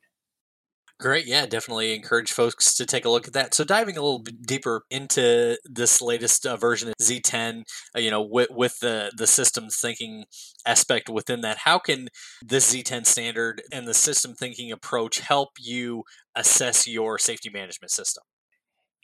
Great. 1.00 1.26
Yeah, 1.26 1.46
definitely 1.46 1.94
encourage 1.94 2.30
folks 2.30 2.74
to 2.74 2.84
take 2.84 3.06
a 3.06 3.08
look 3.08 3.26
at 3.26 3.32
that. 3.32 3.54
So, 3.54 3.64
diving 3.64 3.96
a 3.96 4.02
little 4.02 4.18
bit 4.18 4.42
deeper 4.42 4.82
into 4.90 5.56
this 5.64 6.02
latest 6.02 6.44
uh, 6.44 6.58
version 6.58 6.90
of 6.90 6.94
Z10, 7.00 7.62
uh, 7.96 8.00
you 8.00 8.10
know, 8.10 8.20
with, 8.20 8.50
with 8.50 8.78
the, 8.80 9.10
the 9.16 9.26
systems 9.26 9.78
thinking 9.80 10.24
aspect 10.66 11.08
within 11.08 11.40
that, 11.40 11.56
how 11.64 11.78
can 11.78 12.08
this 12.42 12.74
Z10 12.74 13.06
standard 13.06 13.62
and 13.72 13.88
the 13.88 13.94
system 13.94 14.34
thinking 14.34 14.70
approach 14.70 15.20
help 15.20 15.52
you 15.58 16.04
assess 16.36 16.86
your 16.86 17.18
safety 17.18 17.48
management 17.48 17.90
system? 17.90 18.22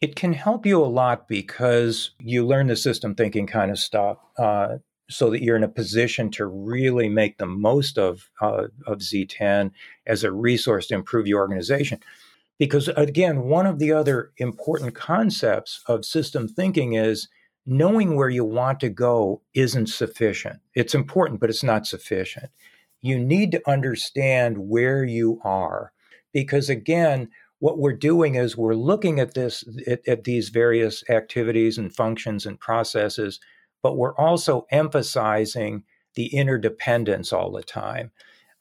It 0.03 0.17
can 0.17 0.35
help 0.35 0.67
you 0.67 0.85
a 0.85 0.85
lot 0.85 1.27
because 1.27 2.11
you 2.21 2.47
learn 2.47 2.67
the 2.67 2.77
system 2.77 3.15
thinking 3.15 3.47
kind 3.47 3.71
of 3.71 3.79
stuff. 3.79 4.19
Uh, 4.39 4.77
so 5.09 5.31
that 5.31 5.43
you're 5.43 5.57
in 5.57 5.65
a 5.65 5.69
position 5.69 6.31
to 6.33 6.47
really 6.47 7.09
make 7.09 7.39
the 7.39 7.47
most 7.47 7.99
of 7.99 8.31
uh, 8.41 8.65
of 8.87 8.99
Z10 8.99 9.71
as 10.07 10.25
a 10.25 10.33
resource 10.33 10.89
to 10.89 10.95
improve 10.95 11.27
your 11.27 11.41
organization. 11.41 12.01
Because 12.59 12.89
again, 12.89 13.43
one 13.43 13.67
of 13.67 13.79
the 13.79 13.93
other 13.93 14.33
important 14.39 14.95
concepts 14.95 15.83
of 15.87 16.05
system 16.05 16.49
thinking 16.49 16.95
is 16.95 17.29
knowing 17.67 18.15
where 18.17 18.31
you 18.31 18.45
want 18.45 18.81
to 18.81 18.89
go 18.89 19.43
isn't 19.55 19.89
sufficient. 19.89 20.61
It's 20.75 20.95
important, 20.95 21.41
but 21.41 21.51
it's 21.51 21.65
not 21.65 21.87
sufficient. 21.87 22.51
You 23.03 23.19
need 23.19 23.51
to 23.53 23.71
understand 23.71 24.57
where 24.59 25.05
you 25.05 25.41
are. 25.45 25.93
Because 26.33 26.71
again, 26.71 27.29
what 27.59 27.79
we're 27.79 27.93
doing 27.93 28.35
is 28.35 28.57
we're 28.57 28.75
looking 28.75 29.19
at 29.21 29.35
this 29.35 29.65
at, 29.87 30.07
at 30.07 30.25
these 30.25 30.49
various 30.49 31.03
activities 31.11 31.79
and 31.79 31.95
functions 31.95 32.47
and 32.47 32.59
processes 32.59 33.41
but 33.83 33.97
we're 33.97 34.17
also 34.17 34.67
emphasizing 34.71 35.85
the 36.15 36.35
interdependence 36.35 37.33
all 37.33 37.53
the 37.53 37.63
time 37.63 38.11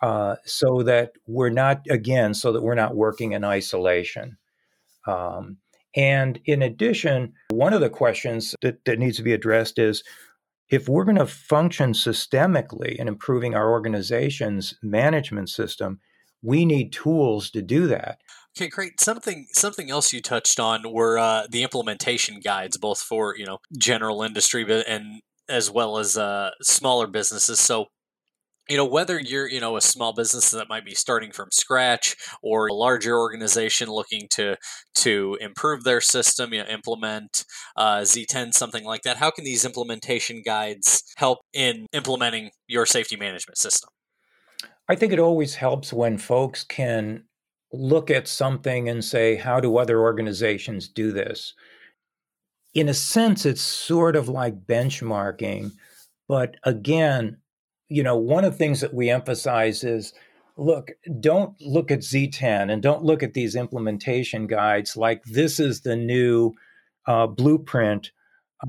uh, 0.02 0.36
so 0.46 0.84
that 0.84 1.14
we're 1.26 1.50
not, 1.50 1.82
again, 1.90 2.34
so 2.34 2.52
that 2.52 2.62
we're 2.62 2.76
not 2.76 2.96
working 2.96 3.32
in 3.32 3.44
isolation. 3.44 4.38
Um, 5.08 5.58
and 5.96 6.40
in 6.46 6.62
addition, 6.62 7.34
one 7.50 7.74
of 7.74 7.82
the 7.82 7.90
questions 7.90 8.56
that, 8.62 8.84
that 8.86 9.00
needs 9.00 9.18
to 9.18 9.24
be 9.24 9.34
addressed 9.34 9.80
is 9.80 10.04
if 10.70 10.90
we're 10.90 11.06
going 11.06 11.18
to 11.18 11.26
function 11.26 11.94
systemically 11.94 12.96
in 12.96 13.08
improving 13.08 13.56
our 13.56 13.72
organization's 13.72 14.76
management 14.82 15.50
system, 15.50 16.00
we 16.46 16.66
need 16.66 16.92
tools 16.92 17.50
to 17.52 17.62
do 17.62 17.88
that. 17.88 18.20
Okay, 18.58 18.70
great. 18.70 19.02
Something 19.02 19.48
something 19.52 19.92
else 19.92 20.14
you 20.14 20.22
touched 20.22 20.60
on 20.60 20.84
were 20.92 21.18
uh, 21.20 21.48
the 21.50 21.64
implementation 21.64 22.40
guides, 22.40 22.78
both 22.78 23.02
for 23.02 23.36
you 23.38 23.46
know 23.46 23.58
general 23.78 24.22
industry 24.22 24.64
but 24.64 24.88
and 24.88 25.22
as 25.50 25.70
well 25.70 25.98
as 25.98 26.18
uh, 26.18 26.52
smaller 26.62 27.08
businesses. 27.08 27.60
So 27.60 27.88
you 28.70 28.78
know 28.78 28.86
whether 28.86 29.20
you're 29.20 29.48
you 29.48 29.60
know 29.60 29.76
a 29.78 29.82
small 29.82 30.14
business 30.14 30.52
that 30.52 30.70
might 30.70 30.86
be 30.86 30.96
starting 30.96 31.32
from 31.32 31.50
scratch 31.52 32.16
or 32.42 32.68
a 32.68 32.74
larger 32.74 33.18
organization 33.18 33.90
looking 33.90 34.28
to 34.32 34.56
to 34.96 35.38
improve 35.40 35.84
their 35.84 36.02
system 36.02 36.54
you 36.54 36.64
know 36.64 36.70
implement 36.70 37.46
uh, 37.78 38.00
z10 38.00 38.54
something 38.54 38.84
like 38.84 39.04
that 39.04 39.18
how 39.18 39.30
can 39.30 39.44
these 39.44 39.66
implementation 39.66 40.42
guides 40.44 41.04
help 41.18 41.40
in 41.54 41.86
implementing 41.94 42.50
your 42.68 42.86
safety 42.86 43.16
management 43.16 43.58
system 43.58 43.90
i 44.90 44.96
think 44.96 45.14
it 45.14 45.20
always 45.20 45.56
helps 45.56 45.92
when 45.94 46.18
folks 46.18 46.64
can 46.64 47.24
look 47.80 48.10
at 48.10 48.28
something 48.28 48.90
and 48.90 49.04
say, 49.04 49.36
how 49.36 49.60
do 49.60 49.78
other 49.78 50.00
organizations 50.00 50.88
do 50.88 51.12
this? 51.12 51.54
In 52.74 52.90
a 52.90 52.94
sense, 52.94 53.46
it's 53.46 53.62
sort 53.62 54.16
of 54.16 54.28
like 54.28 54.66
benchmarking. 54.66 55.72
But 56.28 56.58
again, 56.64 57.38
you 57.88 58.04
know, 58.04 58.18
one 58.18 58.44
of 58.44 58.54
the 58.54 58.58
things 58.58 58.82
that 58.82 58.94
we 58.94 59.10
emphasize 59.10 59.84
is 59.84 60.14
look, 60.58 60.92
don't 61.20 61.54
look 61.62 61.92
at 61.92 62.00
Z10 62.00 62.72
and 62.72 62.82
don't 62.82 63.04
look 63.04 63.24
at 63.24 63.34
these 63.34 63.56
implementation 63.56 64.48
guides 64.48 64.98
like 64.98 65.24
this 65.26 65.60
is 65.60 65.82
the 65.82 65.96
new 65.96 66.54
uh, 67.08 67.28
blueprint 67.28 68.12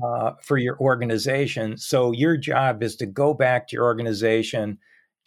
uh, 0.03 0.33
for 0.43 0.57
your 0.57 0.77
organization. 0.79 1.77
So 1.77 2.11
your 2.11 2.37
job 2.37 2.83
is 2.83 2.95
to 2.97 3.05
go 3.05 3.33
back 3.33 3.67
to 3.67 3.75
your 3.75 3.85
organization, 3.85 4.77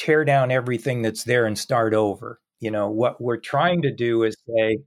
tear 0.01 0.25
down 0.25 0.51
everything 0.51 1.03
that's 1.03 1.25
there, 1.25 1.47
and 1.47 1.59
start 1.59 1.95
over. 1.95 2.41
You 2.59 2.71
know, 2.71 2.89
what 2.89 3.21
we're 3.21 3.37
trying 3.37 3.83
to 3.83 3.93
do 3.93 4.23
is 4.23 4.37
say, 4.49 4.79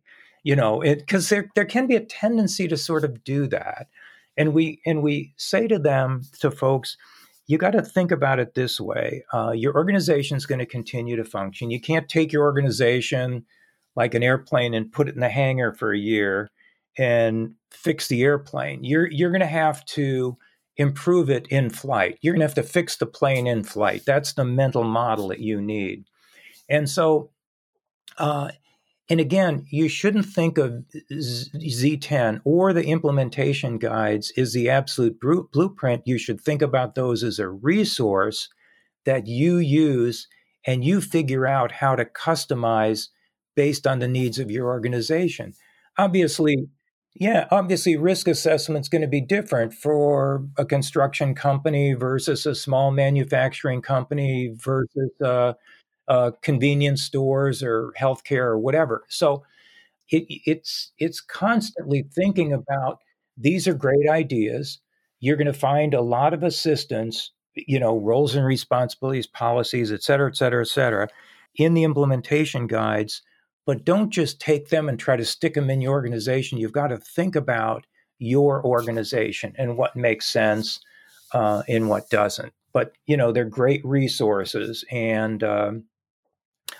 you 0.43 0.55
know, 0.55 0.81
because 0.81 1.29
there 1.29 1.49
there 1.55 1.65
can 1.65 1.87
be 1.87 1.95
a 1.95 2.05
tendency 2.05 2.67
to 2.67 2.77
sort 2.77 3.05
of 3.05 3.23
do 3.23 3.47
that, 3.47 3.87
and 4.35 4.53
we 4.53 4.81
and 4.85 5.03
we 5.03 5.33
say 5.37 5.67
to 5.67 5.79
them 5.79 6.23
to 6.39 6.49
folks, 6.51 6.97
you 7.47 7.57
got 7.57 7.71
to 7.71 7.81
think 7.83 8.11
about 8.11 8.39
it 8.39 8.55
this 8.55 8.81
way: 8.81 9.23
uh, 9.33 9.51
your 9.51 9.75
organization 9.75 10.35
is 10.35 10.47
going 10.47 10.59
to 10.59 10.65
continue 10.65 11.15
to 11.15 11.23
function. 11.23 11.71
You 11.71 11.79
can't 11.79 12.09
take 12.09 12.33
your 12.33 12.43
organization 12.43 13.45
like 13.95 14.15
an 14.15 14.23
airplane 14.23 14.73
and 14.73 14.91
put 14.91 15.07
it 15.07 15.15
in 15.15 15.21
the 15.21 15.29
hangar 15.29 15.73
for 15.73 15.93
a 15.93 15.97
year 15.97 16.49
and 16.97 17.53
fix 17.69 18.07
the 18.07 18.23
airplane. 18.23 18.83
You're 18.83 19.09
you're 19.11 19.31
going 19.31 19.41
to 19.41 19.47
have 19.47 19.85
to 19.85 20.37
improve 20.77 21.29
it 21.29 21.47
in 21.47 21.69
flight. 21.69 22.17
You're 22.21 22.33
going 22.33 22.41
to 22.41 22.47
have 22.47 22.55
to 22.55 22.63
fix 22.63 22.97
the 22.97 23.05
plane 23.05 23.47
in 23.47 23.63
flight. 23.63 24.03
That's 24.05 24.33
the 24.33 24.45
mental 24.45 24.83
model 24.83 25.27
that 25.29 25.39
you 25.39 25.61
need. 25.61 26.05
And 26.69 26.89
so 26.89 27.29
uh, 28.17 28.49
and 29.09 29.19
again, 29.19 29.65
you 29.69 29.89
shouldn't 29.89 30.25
think 30.25 30.57
of 30.57 30.83
Z10 31.11 32.41
or 32.45 32.71
the 32.71 32.85
implementation 32.85 33.77
guides 33.77 34.31
as 34.37 34.53
the 34.53 34.69
absolute 34.69 35.19
blueprint. 35.51 36.03
You 36.05 36.17
should 36.17 36.39
think 36.39 36.61
about 36.61 36.95
those 36.95 37.23
as 37.23 37.37
a 37.37 37.49
resource 37.49 38.49
that 39.05 39.27
you 39.27 39.57
use 39.57 40.27
and 40.65 40.85
you 40.85 41.01
figure 41.01 41.45
out 41.45 41.73
how 41.73 41.95
to 41.95 42.05
customize 42.05 43.09
based 43.55 43.85
on 43.85 43.99
the 43.99 44.07
needs 44.07 44.39
of 44.39 44.49
your 44.49 44.67
organization. 44.67 45.53
Obviously, 45.97 46.69
yeah, 47.15 47.47
obviously, 47.51 47.95
risk 47.95 48.27
assessment 48.27 48.81
is 48.85 48.89
going 48.89 49.03
to 49.03 49.07
be 49.07 49.21
different 49.21 49.73
for 49.73 50.45
a 50.57 50.65
construction 50.65 51.35
company 51.35 51.93
versus 51.93 52.45
a 52.45 52.55
small 52.55 52.91
manufacturing 52.91 53.81
company 53.81 54.53
versus 54.55 55.11
uh, 55.23 55.53
uh, 56.07 56.31
convenience 56.41 57.03
stores 57.03 57.61
or 57.61 57.93
healthcare 57.99 58.45
or 58.45 58.57
whatever. 58.57 59.03
So 59.09 59.43
it, 60.09 60.25
it's 60.27 60.91
it's 60.97 61.21
constantly 61.21 62.05
thinking 62.15 62.51
about 62.53 62.99
these 63.37 63.67
are 63.67 63.73
great 63.73 64.09
ideas. 64.09 64.79
You're 65.19 65.37
going 65.37 65.47
to 65.47 65.53
find 65.53 65.93
a 65.93 66.01
lot 66.01 66.33
of 66.33 66.43
assistance, 66.43 67.31
you 67.55 67.79
know, 67.79 67.97
roles 67.97 68.35
and 68.35 68.45
responsibilities, 68.45 69.27
policies, 69.27 69.91
et 69.91 70.03
cetera, 70.03 70.29
et 70.29 70.35
cetera, 70.35 70.61
et 70.61 70.67
cetera, 70.67 71.07
in 71.55 71.75
the 71.75 71.83
implementation 71.83 72.67
guides. 72.67 73.21
But 73.65 73.85
don't 73.85 74.09
just 74.09 74.41
take 74.41 74.69
them 74.69 74.89
and 74.89 74.99
try 74.99 75.15
to 75.15 75.25
stick 75.25 75.53
them 75.53 75.69
in 75.69 75.81
your 75.81 75.93
organization. 75.93 76.57
You've 76.57 76.73
got 76.73 76.87
to 76.87 76.97
think 76.97 77.35
about 77.35 77.85
your 78.19 78.63
organization 78.65 79.53
and 79.57 79.77
what 79.77 79.95
makes 79.95 80.31
sense 80.31 80.79
uh, 81.33 81.63
and 81.67 81.89
what 81.89 82.09
doesn't. 82.09 82.53
But 82.73 82.93
you 83.05 83.17
know, 83.17 83.31
they're 83.31 83.45
great 83.45 83.85
resources, 83.85 84.83
and 84.91 85.43
um, 85.43 85.85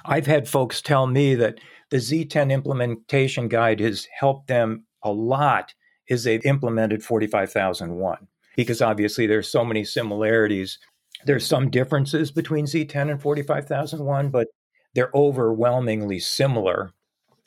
I've 0.06 0.26
had 0.26 0.48
folks 0.48 0.82
tell 0.82 1.08
me 1.08 1.36
that 1.36 1.60
the 1.90 1.98
Z10 1.98 2.52
implementation 2.52 3.48
guide 3.48 3.80
has 3.80 4.08
helped 4.18 4.48
them 4.48 4.86
a 5.04 5.12
lot 5.12 5.74
as 6.10 6.24
they've 6.24 6.46
implemented 6.46 7.04
45001 7.04 8.28
because 8.56 8.82
obviously 8.82 9.28
there's 9.28 9.52
so 9.52 9.64
many 9.64 9.84
similarities. 9.84 10.80
There's 11.26 11.46
some 11.46 11.70
differences 11.70 12.32
between 12.32 12.66
Z10 12.66 13.12
and 13.12 13.22
45001, 13.22 14.30
but 14.30 14.48
they're 14.96 15.12
overwhelmingly 15.14 16.20
similar 16.20 16.94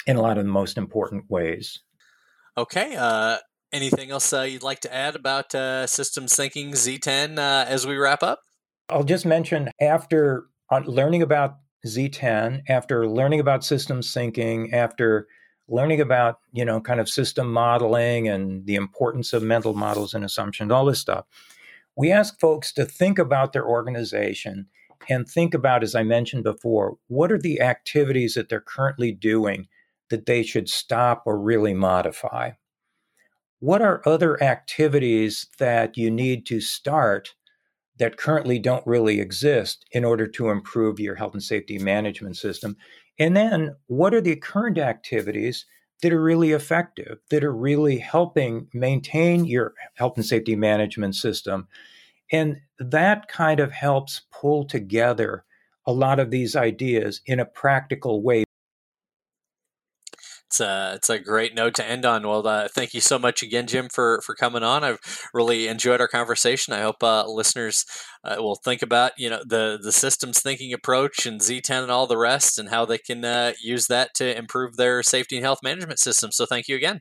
in 0.06 0.16
a 0.16 0.22
lot 0.22 0.38
of 0.38 0.44
the 0.44 0.50
most 0.50 0.76
important 0.76 1.30
ways. 1.30 1.80
Okay. 2.56 2.96
Uh, 2.96 3.38
anything 3.72 4.10
else 4.10 4.32
uh, 4.32 4.42
you'd 4.42 4.62
like 4.62 4.80
to 4.80 4.94
add 4.94 5.16
about 5.16 5.54
uh, 5.54 5.86
systems 5.86 6.34
thinking 6.34 6.72
Z10 6.72 7.38
uh, 7.38 7.66
as 7.68 7.86
we 7.86 7.96
wrap 7.96 8.22
up? 8.22 8.40
I'll 8.88 9.04
just 9.04 9.26
mention 9.26 9.70
after 9.80 10.46
uh, 10.70 10.80
learning 10.84 11.22
about 11.22 11.56
Z10 11.86 12.62
after 12.68 13.06
learning 13.06 13.40
about 13.40 13.64
systems 13.64 14.12
thinking, 14.12 14.72
after 14.72 15.26
learning 15.68 16.00
about, 16.00 16.38
you 16.52 16.64
know, 16.64 16.80
kind 16.80 17.00
of 17.00 17.08
system 17.08 17.52
modeling 17.52 18.28
and 18.28 18.66
the 18.66 18.76
importance 18.76 19.32
of 19.32 19.42
mental 19.42 19.74
models 19.74 20.14
and 20.14 20.24
assumptions, 20.24 20.70
all 20.70 20.84
this 20.84 21.00
stuff. 21.00 21.26
We 21.96 22.12
ask 22.12 22.38
folks 22.38 22.72
to 22.74 22.84
think 22.84 23.18
about 23.18 23.52
their 23.52 23.66
organization 23.66 24.68
and 25.08 25.28
think 25.28 25.54
about, 25.54 25.82
as 25.82 25.94
I 25.94 26.02
mentioned 26.02 26.44
before, 26.44 26.96
what 27.08 27.32
are 27.32 27.38
the 27.38 27.60
activities 27.60 28.34
that 28.34 28.48
they're 28.48 28.60
currently 28.60 29.12
doing 29.12 29.68
that 30.10 30.26
they 30.26 30.42
should 30.42 30.68
stop 30.68 31.22
or 31.26 31.38
really 31.38 31.74
modify? 31.74 32.52
what 33.60 33.82
are 33.82 34.02
other 34.06 34.42
activities 34.42 35.46
that 35.58 35.96
you 35.96 36.10
need 36.10 36.46
to 36.46 36.60
start 36.60 37.34
that 37.98 38.18
currently 38.18 38.58
don't 38.58 38.86
really 38.86 39.20
exist 39.20 39.86
in 39.92 40.04
order 40.04 40.26
to 40.26 40.50
improve 40.50 41.00
your 41.00 41.14
health 41.14 41.32
and 41.32 41.42
safety 41.42 41.78
management 41.78 42.36
system? 42.36 42.76
And 43.18 43.36
then 43.36 43.74
what 43.86 44.12
are 44.12 44.20
the 44.20 44.36
current 44.36 44.76
activities 44.76 45.64
that 46.02 46.12
are 46.12 46.22
really 46.22 46.52
effective, 46.52 47.18
that 47.30 47.42
are 47.42 47.54
really 47.54 47.96
helping 47.98 48.68
maintain 48.74 49.46
your 49.46 49.72
health 49.94 50.16
and 50.16 50.26
safety 50.26 50.54
management 50.54 51.14
system? 51.14 51.66
And 52.32 52.58
that 52.78 53.28
kind 53.28 53.60
of 53.60 53.72
helps 53.72 54.22
pull 54.32 54.64
together 54.64 55.44
a 55.86 55.92
lot 55.92 56.18
of 56.18 56.30
these 56.30 56.56
ideas 56.56 57.20
in 57.26 57.38
a 57.38 57.46
practical 57.46 58.22
way 58.22 58.44
it's 60.46 60.60
a 60.60 60.92
it's 60.94 61.10
a 61.10 61.18
great 61.18 61.54
note 61.54 61.74
to 61.74 61.84
end 61.84 62.06
on. 62.06 62.26
Well, 62.26 62.46
uh, 62.46 62.68
thank 62.68 62.94
you 62.94 63.00
so 63.00 63.18
much 63.18 63.42
again, 63.42 63.66
Jim, 63.66 63.88
for 63.88 64.20
for 64.24 64.34
coming 64.34 64.62
on. 64.62 64.84
I've 64.84 65.00
really 65.34 65.66
enjoyed 65.66 66.00
our 66.00 66.08
conversation. 66.08 66.72
I 66.72 66.82
hope 66.82 67.02
uh, 67.02 67.26
listeners 67.28 67.84
uh, 68.24 68.36
will 68.38 68.54
think 68.54 68.80
about 68.80 69.12
you 69.18 69.28
know 69.28 69.42
the 69.44 69.78
the 69.82 69.92
systems 69.92 70.40
thinking 70.40 70.72
approach 70.72 71.26
and 71.26 71.40
Z10 71.40 71.82
and 71.82 71.90
all 71.90 72.06
the 72.06 72.16
rest, 72.16 72.58
and 72.58 72.68
how 72.68 72.84
they 72.84 72.98
can 72.98 73.24
uh, 73.24 73.52
use 73.62 73.88
that 73.88 74.14
to 74.14 74.36
improve 74.36 74.76
their 74.76 75.02
safety 75.02 75.36
and 75.36 75.44
health 75.44 75.60
management 75.62 75.98
system. 75.98 76.30
So, 76.30 76.46
thank 76.46 76.68
you 76.68 76.76
again. 76.76 77.00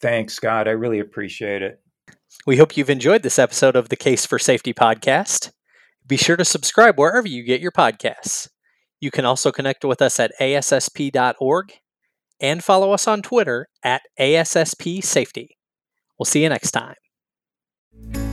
Thanks, 0.00 0.34
Scott. 0.34 0.68
I 0.68 0.72
really 0.72 1.00
appreciate 1.00 1.62
it. 1.62 1.80
We 2.46 2.56
hope 2.56 2.76
you've 2.76 2.90
enjoyed 2.90 3.22
this 3.22 3.38
episode 3.38 3.76
of 3.76 3.88
the 3.88 3.96
Case 3.96 4.24
for 4.24 4.38
Safety 4.38 4.72
podcast. 4.72 5.50
Be 6.06 6.16
sure 6.16 6.36
to 6.36 6.44
subscribe 6.44 6.98
wherever 6.98 7.26
you 7.26 7.42
get 7.42 7.60
your 7.60 7.72
podcasts. 7.72 8.48
You 9.00 9.10
can 9.10 9.24
also 9.24 9.50
connect 9.50 9.84
with 9.84 10.00
us 10.00 10.20
at 10.20 10.32
ASSP.org 10.40 11.72
and 12.40 12.62
follow 12.62 12.92
us 12.92 13.08
on 13.08 13.22
Twitter 13.22 13.68
at 13.82 14.02
ASSP 14.18 15.02
Safety. 15.02 15.56
We'll 16.18 16.26
see 16.26 16.42
you 16.42 16.48
next 16.48 16.70
time. 16.70 18.25